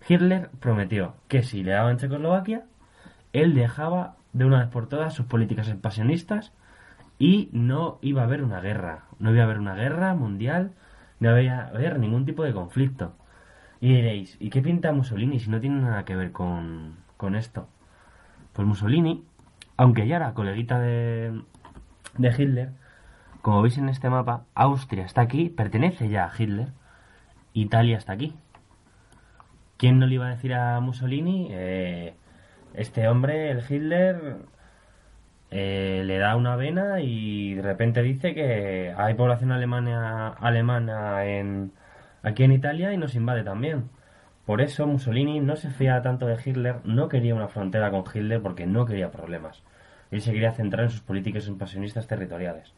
Hitler 0.07 0.49
prometió 0.61 1.15
que 1.27 1.43
si 1.43 1.65
le 1.65 1.71
daban 1.71 1.97
Checoslovaquia, 1.97 2.63
él 3.33 3.53
dejaba 3.53 4.15
de 4.31 4.45
una 4.45 4.59
vez 4.59 4.69
por 4.69 4.87
todas 4.87 5.13
sus 5.13 5.25
políticas 5.25 5.67
expansionistas 5.67 6.53
y 7.19 7.49
no 7.51 7.99
iba 8.01 8.21
a 8.21 8.23
haber 8.23 8.41
una 8.41 8.61
guerra. 8.61 9.03
No 9.19 9.31
iba 9.31 9.41
a 9.41 9.43
haber 9.43 9.59
una 9.59 9.75
guerra 9.75 10.13
mundial, 10.13 10.71
no 11.19 11.37
iba 11.37 11.55
a 11.55 11.67
haber 11.67 11.99
ningún 11.99 12.23
tipo 12.23 12.45
de 12.45 12.53
conflicto. 12.53 13.17
Y 13.81 13.93
diréis, 13.93 14.37
¿y 14.39 14.49
qué 14.49 14.61
pinta 14.61 14.93
Mussolini 14.93 15.41
si 15.41 15.49
no 15.49 15.59
tiene 15.59 15.81
nada 15.81 16.05
que 16.05 16.15
ver 16.15 16.31
con, 16.31 16.95
con 17.17 17.35
esto? 17.35 17.67
Pues 18.53 18.65
Mussolini, 18.65 19.25
aunque 19.75 20.07
ya 20.07 20.15
era 20.15 20.33
coleguita 20.33 20.79
de, 20.79 21.37
de 22.17 22.29
Hitler, 22.29 22.69
como 23.41 23.61
veis 23.61 23.77
en 23.77 23.89
este 23.89 24.09
mapa, 24.09 24.45
Austria 24.55 25.03
está 25.03 25.19
aquí, 25.19 25.49
pertenece 25.49 26.07
ya 26.07 26.23
a 26.23 26.31
Hitler, 26.33 26.69
Italia 27.53 27.97
está 27.97 28.13
aquí. 28.13 28.35
¿Quién 29.77 29.99
no 29.99 30.07
le 30.07 30.15
iba 30.15 30.27
a 30.27 30.29
decir 30.29 30.53
a 30.53 30.79
Mussolini? 30.79 31.49
Eh, 31.51 32.13
este 32.73 33.07
hombre, 33.07 33.51
el 33.51 33.59
Hitler, 33.67 34.37
eh, 35.51 36.03
le 36.05 36.17
da 36.17 36.35
una 36.35 36.55
vena 36.55 36.99
y 37.01 37.53
de 37.55 37.61
repente 37.61 38.01
dice 38.01 38.33
que 38.33 38.93
hay 38.97 39.13
población 39.13 39.51
alemana, 39.51 40.29
alemana 40.29 41.25
en, 41.25 41.71
aquí 42.23 42.43
en 42.43 42.53
Italia 42.53 42.91
y 42.93 42.97
nos 42.97 43.15
invade 43.15 43.43
también. 43.43 43.89
Por 44.45 44.61
eso 44.61 44.87
Mussolini 44.87 45.39
no 45.39 45.55
se 45.55 45.69
fía 45.69 46.01
tanto 46.01 46.25
de 46.25 46.37
Hitler, 46.43 46.77
no 46.83 47.07
quería 47.07 47.35
una 47.35 47.47
frontera 47.47 47.91
con 47.91 48.03
Hitler 48.11 48.41
porque 48.41 48.65
no 48.65 48.85
quería 48.85 49.11
problemas. 49.11 49.63
Él 50.11 50.21
se 50.21 50.33
quería 50.33 50.51
centrar 50.51 50.85
en 50.85 50.89
sus 50.89 51.01
políticas 51.01 51.47
expansionistas 51.47 52.07
territoriales. 52.07 52.73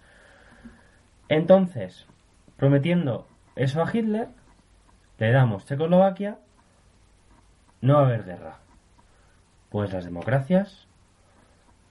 Entonces, 1.28 2.08
prometiendo 2.58 3.28
eso 3.56 3.82
a 3.82 3.90
Hitler, 3.92 4.28
le 5.18 5.32
damos 5.32 5.66
Checoslovaquia, 5.66 6.38
no 7.82 7.96
va 7.96 8.02
a 8.02 8.06
haber 8.06 8.26
guerra. 8.26 8.58
Pues 9.70 9.94
las 9.94 10.06
democracias 10.06 10.88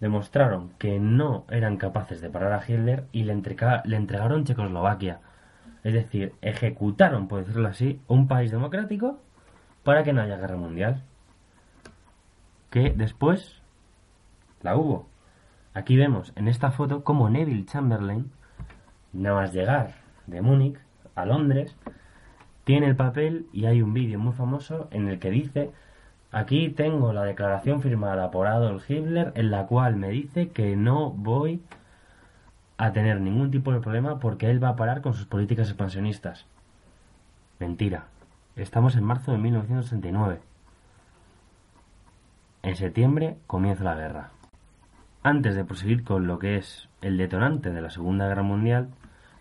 demostraron 0.01 0.71
que 0.79 0.99
no 0.99 1.45
eran 1.51 1.77
capaces 1.77 2.21
de 2.21 2.31
parar 2.31 2.53
a 2.53 2.63
Hitler 2.67 3.07
y 3.13 3.25
le, 3.25 3.33
entregaron 3.33 4.45
Checoslovaquia. 4.45 5.21
Es 5.83 5.93
decir, 5.93 6.35
ejecutaron, 6.43 7.29
por 7.29 7.41
decirlo 7.41 7.69
así, 7.69 8.01
un 8.09 8.29
país 8.29 8.51
democrático 8.51 9.19
para 9.83 10.03
que 10.03 10.13
no 10.13 10.23
haya 10.23 10.37
guerra 10.37 10.57
mundial. 10.57 11.03
Que 12.71 12.91
después 12.91 13.63
la 14.63 14.77
hubo. 14.77 15.07
Aquí 15.75 15.97
vemos 15.97 16.33
en 16.37 16.49
esta 16.49 16.71
foto 16.71 17.05
como 17.05 17.29
Neville 17.31 17.67
Chamberlain, 17.67 18.31
nada 19.13 19.43
más 19.43 19.53
llegar 19.53 19.95
de 20.27 20.41
Múnich 20.41 20.79
a 21.15 21.25
Londres, 21.27 21.77
tiene 22.65 22.87
el 22.87 22.97
papel 22.97 23.47
y 23.53 23.67
hay 23.67 23.83
un 23.83 23.95
vídeo 23.95 24.19
muy 24.19 24.33
famoso 24.33 24.89
en 24.91 25.09
el 25.09 25.19
que 25.19 25.31
dice 25.31 25.71
aquí 26.33 26.71
tengo 26.71 27.13
la 27.13 27.23
declaración 27.23 27.81
firmada 27.81 28.31
por 28.31 28.47
Adolf 28.47 28.91
Hitler 28.91 29.33
en 29.37 29.51
la 29.51 29.67
cual 29.67 29.97
me 29.97 30.09
dice 30.11 30.49
que 30.49 30.75
no 30.77 31.11
voy 31.11 31.63
a 32.77 32.93
tener 32.93 33.21
ningún 33.21 33.51
tipo 33.51 33.73
de 33.73 33.81
problema 33.81 34.19
porque 34.19 34.51
él 34.51 34.63
va 34.63 34.71
a 34.71 34.77
parar 34.77 35.01
con 35.01 35.15
sus 35.15 35.27
políticas 35.27 35.69
expansionistas. 35.69 36.47
Mentira. 37.61 38.07
Estamos 38.57 38.97
en 38.97 39.05
marzo 39.05 39.33
de 39.33 39.39
1969. 39.39 40.41
En 42.63 42.77
septiembre 42.77 43.37
comienza 43.47 43.85
la 43.85 43.95
guerra. 43.95 44.31
antes 45.23 45.55
de 45.55 45.65
proseguir 45.65 46.05
con 46.05 46.27
lo 46.27 46.39
que 46.39 46.57
es 46.57 46.89
el 47.01 47.17
detonante 47.17 47.71
de 47.71 47.81
la 47.81 47.91
Segunda 47.91 48.29
Guerra 48.29 48.43
Mundial, 48.43 48.89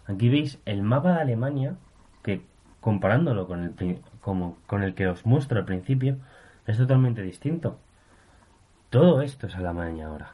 aquí 0.07 0.29
veis 0.29 0.59
el 0.65 0.81
mapa 0.81 1.13
de 1.13 1.21
Alemania 1.21 1.75
comparándolo 2.83 3.47
con 3.47 3.63
el, 3.63 4.01
como, 4.19 4.57
con 4.67 4.83
el 4.83 4.93
que 4.93 5.07
os 5.07 5.25
muestro 5.25 5.57
al 5.57 5.65
principio, 5.65 6.17
es 6.67 6.77
totalmente 6.77 7.21
distinto. 7.21 7.79
Todo 8.89 9.21
esto 9.21 9.47
es 9.47 9.55
Alemania 9.55 10.07
ahora. 10.07 10.33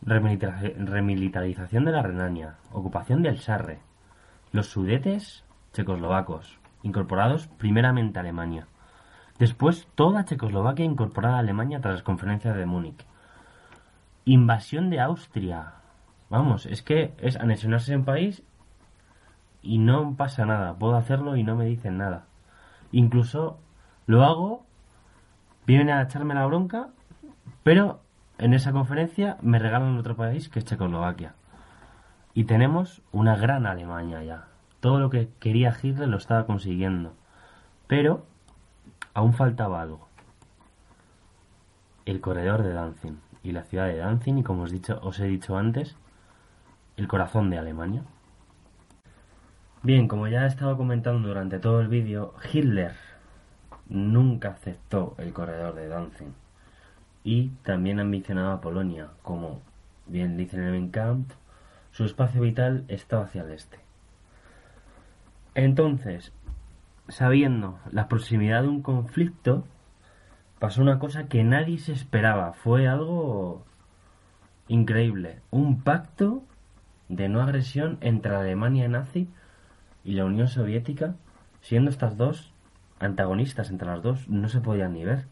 Remilitarización 0.00 1.84
de 1.84 1.92
la 1.92 2.02
Renania, 2.02 2.56
ocupación 2.72 3.22
del 3.22 3.38
Sarre, 3.38 3.80
los 4.52 4.68
sudetes 4.68 5.44
checoslovacos, 5.74 6.58
incorporados 6.82 7.46
primeramente 7.58 8.18
a 8.18 8.22
Alemania. 8.22 8.66
Después 9.38 9.86
toda 9.94 10.24
Checoslovaquia 10.24 10.84
incorporada 10.84 11.36
a 11.36 11.40
Alemania 11.40 11.80
tras 11.80 11.94
las 11.94 12.02
conferencias 12.02 12.56
de 12.56 12.66
Múnich. 12.66 13.04
Invasión 14.24 14.88
de 14.88 15.00
Austria. 15.00 15.74
Vamos, 16.30 16.64
es 16.66 16.82
que 16.82 17.12
es 17.18 17.36
anexionarse 17.36 17.92
en 17.92 18.04
país 18.04 18.42
y 19.62 19.78
no 19.78 20.16
pasa 20.16 20.44
nada. 20.44 20.74
Puedo 20.74 20.96
hacerlo 20.96 21.36
y 21.36 21.44
no 21.44 21.56
me 21.56 21.66
dicen 21.66 21.98
nada. 21.98 22.26
Incluso 22.90 23.58
lo 24.06 24.24
hago, 24.24 24.66
vienen 25.66 25.90
a 25.90 26.02
echarme 26.02 26.34
la 26.34 26.46
bronca, 26.46 26.88
pero 27.62 28.00
en 28.38 28.54
esa 28.54 28.72
conferencia 28.72 29.38
me 29.40 29.58
regalan 29.58 29.96
otro 29.96 30.16
país 30.16 30.48
que 30.48 30.58
es 30.58 30.64
Checoslovaquia. 30.64 31.34
Y 32.34 32.44
tenemos 32.44 33.02
una 33.12 33.36
gran 33.36 33.66
Alemania 33.66 34.22
ya. 34.22 34.48
Todo 34.80 34.98
lo 34.98 35.10
que 35.10 35.28
quería 35.38 35.76
Hitler 35.80 36.08
lo 36.08 36.16
estaba 36.16 36.46
consiguiendo. 36.46 37.14
Pero 37.86 38.26
aún 39.14 39.34
faltaba 39.34 39.80
algo. 39.80 40.08
El 42.04 42.20
corredor 42.20 42.62
de 42.62 42.72
Danzig 42.72 43.14
y 43.42 43.52
la 43.52 43.62
ciudad 43.62 43.86
de 43.86 43.98
Danzig 43.98 44.38
y 44.38 44.42
como 44.42 44.62
os, 44.62 44.72
dicho, 44.72 44.98
os 45.02 45.20
he 45.20 45.26
dicho 45.26 45.56
antes, 45.56 45.96
el 46.96 47.06
corazón 47.06 47.50
de 47.50 47.58
Alemania. 47.58 48.02
Bien, 49.84 50.06
como 50.06 50.28
ya 50.28 50.44
he 50.44 50.46
estado 50.46 50.76
comentando 50.76 51.26
durante 51.26 51.58
todo 51.58 51.80
el 51.80 51.88
vídeo, 51.88 52.34
Hitler 52.52 52.92
nunca 53.88 54.50
aceptó 54.50 55.16
el 55.18 55.32
corredor 55.32 55.74
de 55.74 55.88
Danzig 55.88 56.28
y 57.24 57.48
también 57.64 57.98
ambicionaba 57.98 58.60
Polonia, 58.60 59.08
como 59.22 59.60
bien 60.06 60.36
dice 60.36 60.56
en 60.56 60.62
el 60.62 61.24
su 61.90 62.04
espacio 62.04 62.40
vital 62.40 62.84
estaba 62.86 63.24
hacia 63.24 63.42
el 63.42 63.50
este. 63.50 63.80
Entonces, 65.56 66.32
sabiendo 67.08 67.80
la 67.90 68.06
proximidad 68.06 68.62
de 68.62 68.68
un 68.68 68.82
conflicto, 68.82 69.64
pasó 70.60 70.80
una 70.80 71.00
cosa 71.00 71.26
que 71.26 71.42
nadie 71.42 71.78
se 71.78 71.90
esperaba. 71.90 72.52
Fue 72.52 72.86
algo 72.86 73.64
increíble. 74.68 75.40
Un 75.50 75.82
pacto 75.82 76.44
de 77.08 77.28
no 77.28 77.42
agresión 77.42 77.98
entre 78.00 78.36
Alemania 78.36 78.86
nazi 78.88 79.28
y 80.04 80.12
la 80.12 80.24
Unión 80.24 80.48
Soviética, 80.48 81.16
siendo 81.60 81.90
estas 81.90 82.16
dos 82.16 82.52
antagonistas 82.98 83.70
entre 83.70 83.88
las 83.88 84.02
dos, 84.02 84.28
no 84.28 84.48
se 84.48 84.60
podían 84.60 84.94
ni 84.94 85.04
ver. 85.04 85.26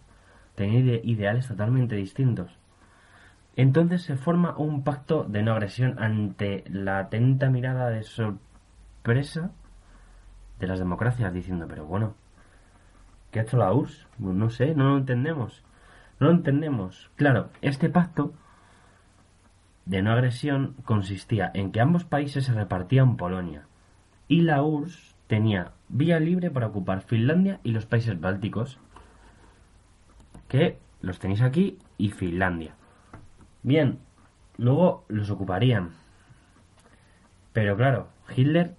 Tenían 0.55 1.01
ideales 1.05 1.49
totalmente 1.49 1.97
distintos. 1.97 2.59
Entonces 3.57 4.03
se 4.03 4.17
forma 4.17 4.57
un 4.57 4.85
pacto 4.85 5.25
de 5.25 5.43
no 5.43 5.53
agresión 5.53 5.99
ante 5.99 6.65
la 6.69 6.99
atenta 6.99 7.51
mirada 7.51 7.91
de 7.91 8.03
sorpresa 8.03 9.51
de 10.59 10.67
las 10.67 10.79
democracias, 10.79 11.33
diciendo, 11.33 11.67
pero 11.69 11.87
bueno, 11.87 12.15
¿qué 13.31 13.41
ha 13.41 13.43
hecho 13.43 13.57
la 13.57 13.73
URSS? 13.73 14.07
Pues 14.21 14.35
no 14.35 14.51
sé, 14.51 14.75
no 14.75 14.91
lo 14.91 14.99
entendemos. 14.99 15.65
No 16.21 16.29
lo 16.29 16.33
entendemos. 16.35 17.11
Claro, 17.17 17.51
este 17.63 17.89
pacto 17.89 18.35
de 19.87 20.03
no 20.03 20.13
agresión 20.13 20.77
consistía 20.85 21.51
en 21.55 21.73
que 21.73 21.81
ambos 21.81 22.05
países 22.05 22.45
se 22.45 22.53
repartían 22.53 23.17
Polonia 23.17 23.65
y 24.31 24.43
la 24.43 24.63
URSS 24.63 25.17
tenía 25.27 25.73
vía 25.89 26.21
libre 26.21 26.53
para 26.53 26.69
ocupar 26.69 27.03
Finlandia 27.03 27.59
y 27.65 27.73
los 27.73 27.85
países 27.85 28.19
bálticos, 28.21 28.79
que 30.47 30.79
los 31.03 31.19
tenéis 31.19 31.43
aquí, 31.43 31.79
y 31.99 32.11
Finlandia. 32.11 32.77
Bien, 33.65 33.99
luego 34.57 35.05
los 35.09 35.31
ocuparían. 35.31 35.91
Pero 37.53 37.77
claro, 37.77 38.07
Hitler 38.35 38.77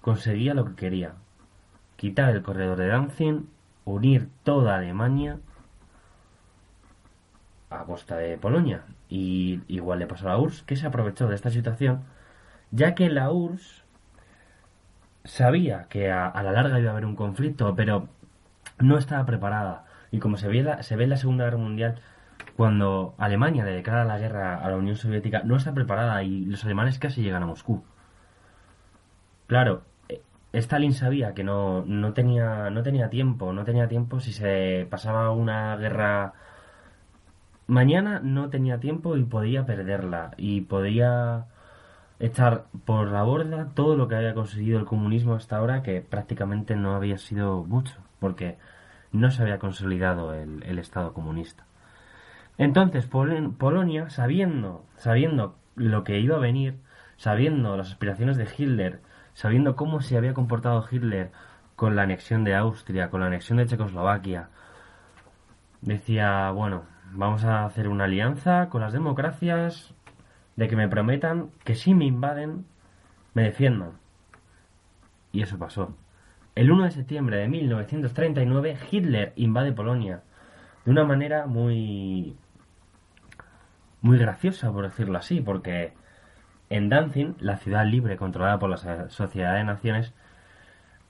conseguía 0.00 0.54
lo 0.54 0.64
que 0.64 0.76
quería. 0.76 1.14
Quitar 1.96 2.30
el 2.30 2.42
corredor 2.42 2.78
de 2.78 2.86
Danzig, 2.86 3.40
unir 3.84 4.28
toda 4.44 4.76
Alemania 4.76 5.40
a 7.70 7.82
costa 7.82 8.18
de 8.18 8.38
Polonia. 8.38 8.84
Y 9.08 9.62
igual 9.66 9.98
le 9.98 10.06
pasó 10.06 10.28
a 10.28 10.34
la 10.34 10.38
URSS, 10.38 10.62
que 10.62 10.76
se 10.76 10.86
aprovechó 10.86 11.26
de 11.26 11.34
esta 11.34 11.50
situación, 11.50 12.04
ya 12.70 12.94
que 12.94 13.10
la 13.10 13.32
URSS 13.32 13.79
sabía 15.30 15.86
que 15.88 16.10
a, 16.10 16.32
la 16.42 16.52
larga 16.52 16.80
iba 16.80 16.90
a 16.90 16.92
haber 16.92 17.06
un 17.06 17.16
conflicto, 17.16 17.74
pero 17.76 18.08
no 18.78 18.98
estaba 18.98 19.24
preparada. 19.26 19.84
Y 20.10 20.18
como 20.18 20.36
se 20.36 20.48
ve, 20.48 20.82
se 20.82 20.96
ve 20.96 21.04
en 21.04 21.10
la 21.10 21.16
Segunda 21.16 21.44
Guerra 21.44 21.58
Mundial, 21.58 22.00
cuando 22.56 23.14
Alemania 23.18 23.64
le 23.64 23.72
declara 23.72 24.04
la 24.04 24.18
guerra 24.18 24.56
a 24.56 24.68
la 24.70 24.76
Unión 24.76 24.96
Soviética, 24.96 25.42
no 25.44 25.56
está 25.56 25.72
preparada 25.72 26.22
y 26.24 26.44
los 26.46 26.64
alemanes 26.64 26.98
casi 26.98 27.22
llegan 27.22 27.42
a 27.44 27.46
Moscú. 27.46 27.84
Claro, 29.46 29.82
eh, 30.08 30.22
Stalin 30.52 30.94
sabía 30.94 31.34
que 31.34 31.44
no, 31.44 31.84
no, 31.86 32.12
tenía, 32.12 32.70
no 32.70 32.82
tenía 32.82 33.08
tiempo, 33.10 33.52
no 33.52 33.64
tenía 33.64 33.88
tiempo 33.88 34.20
si 34.20 34.32
se 34.32 34.86
pasaba 34.90 35.30
una 35.30 35.76
guerra 35.76 36.34
mañana, 37.66 38.20
no 38.22 38.50
tenía 38.50 38.80
tiempo 38.80 39.16
y 39.16 39.24
podía 39.24 39.64
perderla 39.66 40.32
y 40.36 40.62
podía 40.62 41.46
echar 42.20 42.66
por 42.84 43.08
la 43.08 43.22
borda 43.22 43.70
todo 43.74 43.96
lo 43.96 44.06
que 44.06 44.14
había 44.14 44.34
conseguido 44.34 44.78
el 44.78 44.84
comunismo 44.84 45.34
hasta 45.34 45.56
ahora, 45.56 45.82
que 45.82 46.02
prácticamente 46.02 46.76
no 46.76 46.94
había 46.94 47.18
sido 47.18 47.64
mucho, 47.64 47.96
porque 48.20 48.58
no 49.10 49.30
se 49.30 49.42
había 49.42 49.58
consolidado 49.58 50.34
el, 50.34 50.78
Estado 50.78 51.12
comunista. 51.14 51.64
Entonces, 52.58 53.06
Polonia, 53.06 54.10
sabiendo, 54.10 54.84
sabiendo 54.96 55.56
lo 55.76 56.04
que 56.04 56.20
iba 56.20 56.36
a 56.36 56.40
venir, 56.40 56.76
sabiendo 57.16 57.76
las 57.76 57.90
aspiraciones 57.90 58.36
de 58.36 58.48
Hitler, 58.56 59.00
sabiendo 59.32 59.74
cómo 59.74 60.02
se 60.02 60.16
había 60.18 60.34
comportado 60.34 60.86
Hitler 60.88 61.30
con 61.74 61.96
la 61.96 62.02
anexión 62.02 62.44
de 62.44 62.54
Austria, 62.54 63.08
con 63.08 63.20
la 63.20 63.28
anexión 63.28 63.56
de 63.58 63.66
Checoslovaquia, 63.66 64.50
decía, 65.80 66.50
bueno, 66.50 66.82
vamos 67.12 67.44
a 67.44 67.64
hacer 67.64 67.88
una 67.88 68.04
alianza 68.04 68.68
con 68.68 68.82
las 68.82 68.92
democracias, 68.92 69.94
de 70.56 70.68
que 70.68 70.76
me 70.76 70.88
prometan 70.88 71.50
que 71.64 71.74
si 71.74 71.94
me 71.94 72.04
invaden, 72.04 72.66
me 73.34 73.42
defiendan. 73.42 73.92
Y 75.32 75.42
eso 75.42 75.58
pasó. 75.58 75.94
El 76.54 76.70
1 76.70 76.84
de 76.84 76.90
septiembre 76.90 77.36
de 77.38 77.48
1939, 77.48 78.76
Hitler 78.90 79.32
invade 79.36 79.72
Polonia 79.72 80.22
de 80.84 80.90
una 80.90 81.04
manera 81.04 81.46
muy 81.46 82.36
muy 84.02 84.18
graciosa, 84.18 84.72
por 84.72 84.84
decirlo 84.84 85.18
así, 85.18 85.40
porque 85.40 85.92
en 86.70 86.88
Danzig, 86.88 87.34
la 87.40 87.58
ciudad 87.58 87.84
libre 87.84 88.16
controlada 88.16 88.58
por 88.58 88.70
la 88.70 89.08
Sociedad 89.10 89.54
de 89.56 89.64
Naciones, 89.64 90.14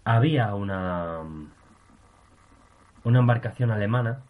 había 0.05 0.55
una 0.55 1.21
una 3.05 3.19
embarcación 3.19 3.71
alemana 3.71 4.21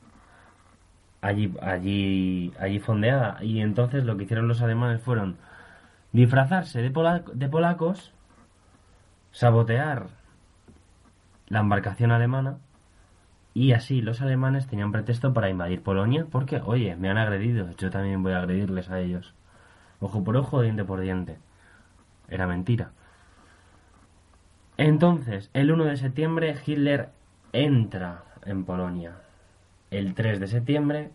allí, 1.21 1.55
allí, 1.63 2.53
allí 2.59 2.79
fondeada. 2.81 3.43
Y 3.43 3.61
entonces 3.61 4.05
lo 4.05 4.17
que 4.17 4.25
hicieron 4.25 4.49
los 4.49 4.63
alemanes 4.63 5.03
fueron 5.03 5.37
disfrazarse 6.13 6.83
de, 6.83 6.91
de 7.35 7.49
polacos, 7.49 8.13
sabotear 9.33 10.09
la 11.49 11.61
embarcación 11.61 12.13
alemana 12.13 12.59
y 13.53 13.73
así 13.73 14.01
los 14.01 14.21
alemanes 14.21 14.67
tenían 14.69 14.93
pretexto 14.93 15.33
para 15.33 15.51
invadir 15.51 15.83
Polonia 15.83 16.27
porque, 16.31 16.61
oye, 16.65 16.97
me 16.97 17.11
han 17.11 17.19
agredido, 17.19 17.71
yo 17.77 17.91
también 17.91 18.23
voy 18.23 18.33
a 18.33 18.39
agredirles 18.39 18.91
a 18.91 19.01
ellos. 19.01 19.35
Ojo 20.01 20.25
por 20.25 20.37
ojo, 20.37 20.63
diente 20.63 20.85
por 20.85 21.01
diente. 21.01 21.39
Era 22.29 22.47
mentira. 22.47 22.93
Entonces, 24.77 25.51
el 25.53 25.73
1 25.73 25.85
de 25.85 25.97
septiembre 25.97 26.57
Hitler 26.65 27.11
entra 27.53 28.25
en 28.47 28.65
Polonia. 28.65 29.17
El 29.91 30.15
3 30.15 30.39
de 30.39 30.47
septiembre, 30.47 31.11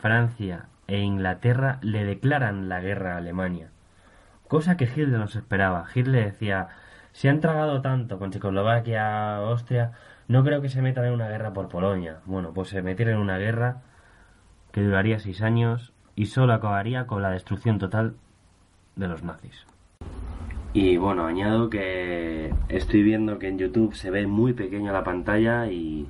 Francia 0.00 0.66
e 0.86 1.00
Inglaterra 1.00 1.78
le 1.82 2.04
declaran 2.04 2.68
la 2.68 2.80
guerra 2.80 3.14
a 3.14 3.16
Alemania, 3.16 3.70
cosa 4.46 4.76
que 4.76 4.84
Hitler 4.84 5.18
no 5.18 5.26
se 5.26 5.38
esperaba. 5.38 5.86
Hitler 5.92 6.26
decía, 6.26 6.68
si 7.12 7.26
han 7.26 7.40
tragado 7.40 7.82
tanto 7.82 8.20
con 8.20 8.30
Checoslovaquia, 8.30 9.38
Austria, 9.38 9.92
no 10.28 10.44
creo 10.44 10.62
que 10.62 10.68
se 10.68 10.80
metan 10.80 11.06
en 11.06 11.14
una 11.14 11.28
guerra 11.28 11.52
por 11.52 11.68
Polonia. 11.68 12.18
Bueno, 12.24 12.52
pues 12.54 12.68
se 12.68 12.82
metieron 12.82 13.14
en 13.14 13.20
una 13.20 13.38
guerra 13.38 13.82
que 14.70 14.80
duraría 14.80 15.18
seis 15.18 15.42
años 15.42 15.92
y 16.14 16.26
solo 16.26 16.52
acabaría 16.52 17.08
con 17.08 17.22
la 17.22 17.30
destrucción 17.30 17.80
total 17.80 18.14
de 18.94 19.08
los 19.08 19.24
nazis. 19.24 19.66
Y 20.72 20.98
bueno, 20.98 21.26
añado 21.26 21.68
que 21.68 22.54
estoy 22.68 23.02
viendo 23.02 23.40
que 23.40 23.48
en 23.48 23.58
YouTube 23.58 23.94
se 23.94 24.12
ve 24.12 24.28
muy 24.28 24.52
pequeña 24.52 24.92
la 24.92 25.02
pantalla 25.02 25.66
y 25.66 26.06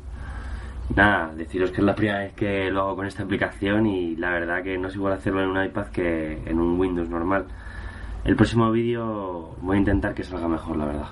Nada, 0.96 1.33
deciros 1.37 1.70
que 1.70 1.79
es 1.79 1.85
la 1.85 1.94
primera 1.94 2.18
vez 2.18 2.33
que 2.33 2.70
lo 2.70 2.81
hago 2.81 2.96
con 2.96 3.07
esta 3.07 3.22
aplicación 3.22 3.87
y 3.87 4.16
la 4.16 4.31
verdad 4.31 4.62
que 4.62 4.76
no 4.76 4.88
es 4.88 4.94
igual 4.96 5.12
hacerlo 5.12 5.42
en 5.42 5.48
un 5.50 5.64
iPad 5.64 5.87
que 5.87 6.42
en 6.44 6.59
un 6.59 6.79
Windows 6.79 7.09
normal. 7.09 7.46
El 8.24 8.37
próximo 8.37 8.70
vídeo 8.72 9.57
voy 9.61 9.76
a 9.76 9.81
intentar 9.81 10.14
que 10.14 10.24
salga 10.24 10.48
mejor, 10.48 10.76
la 10.76 10.85
verdad. 10.87 11.09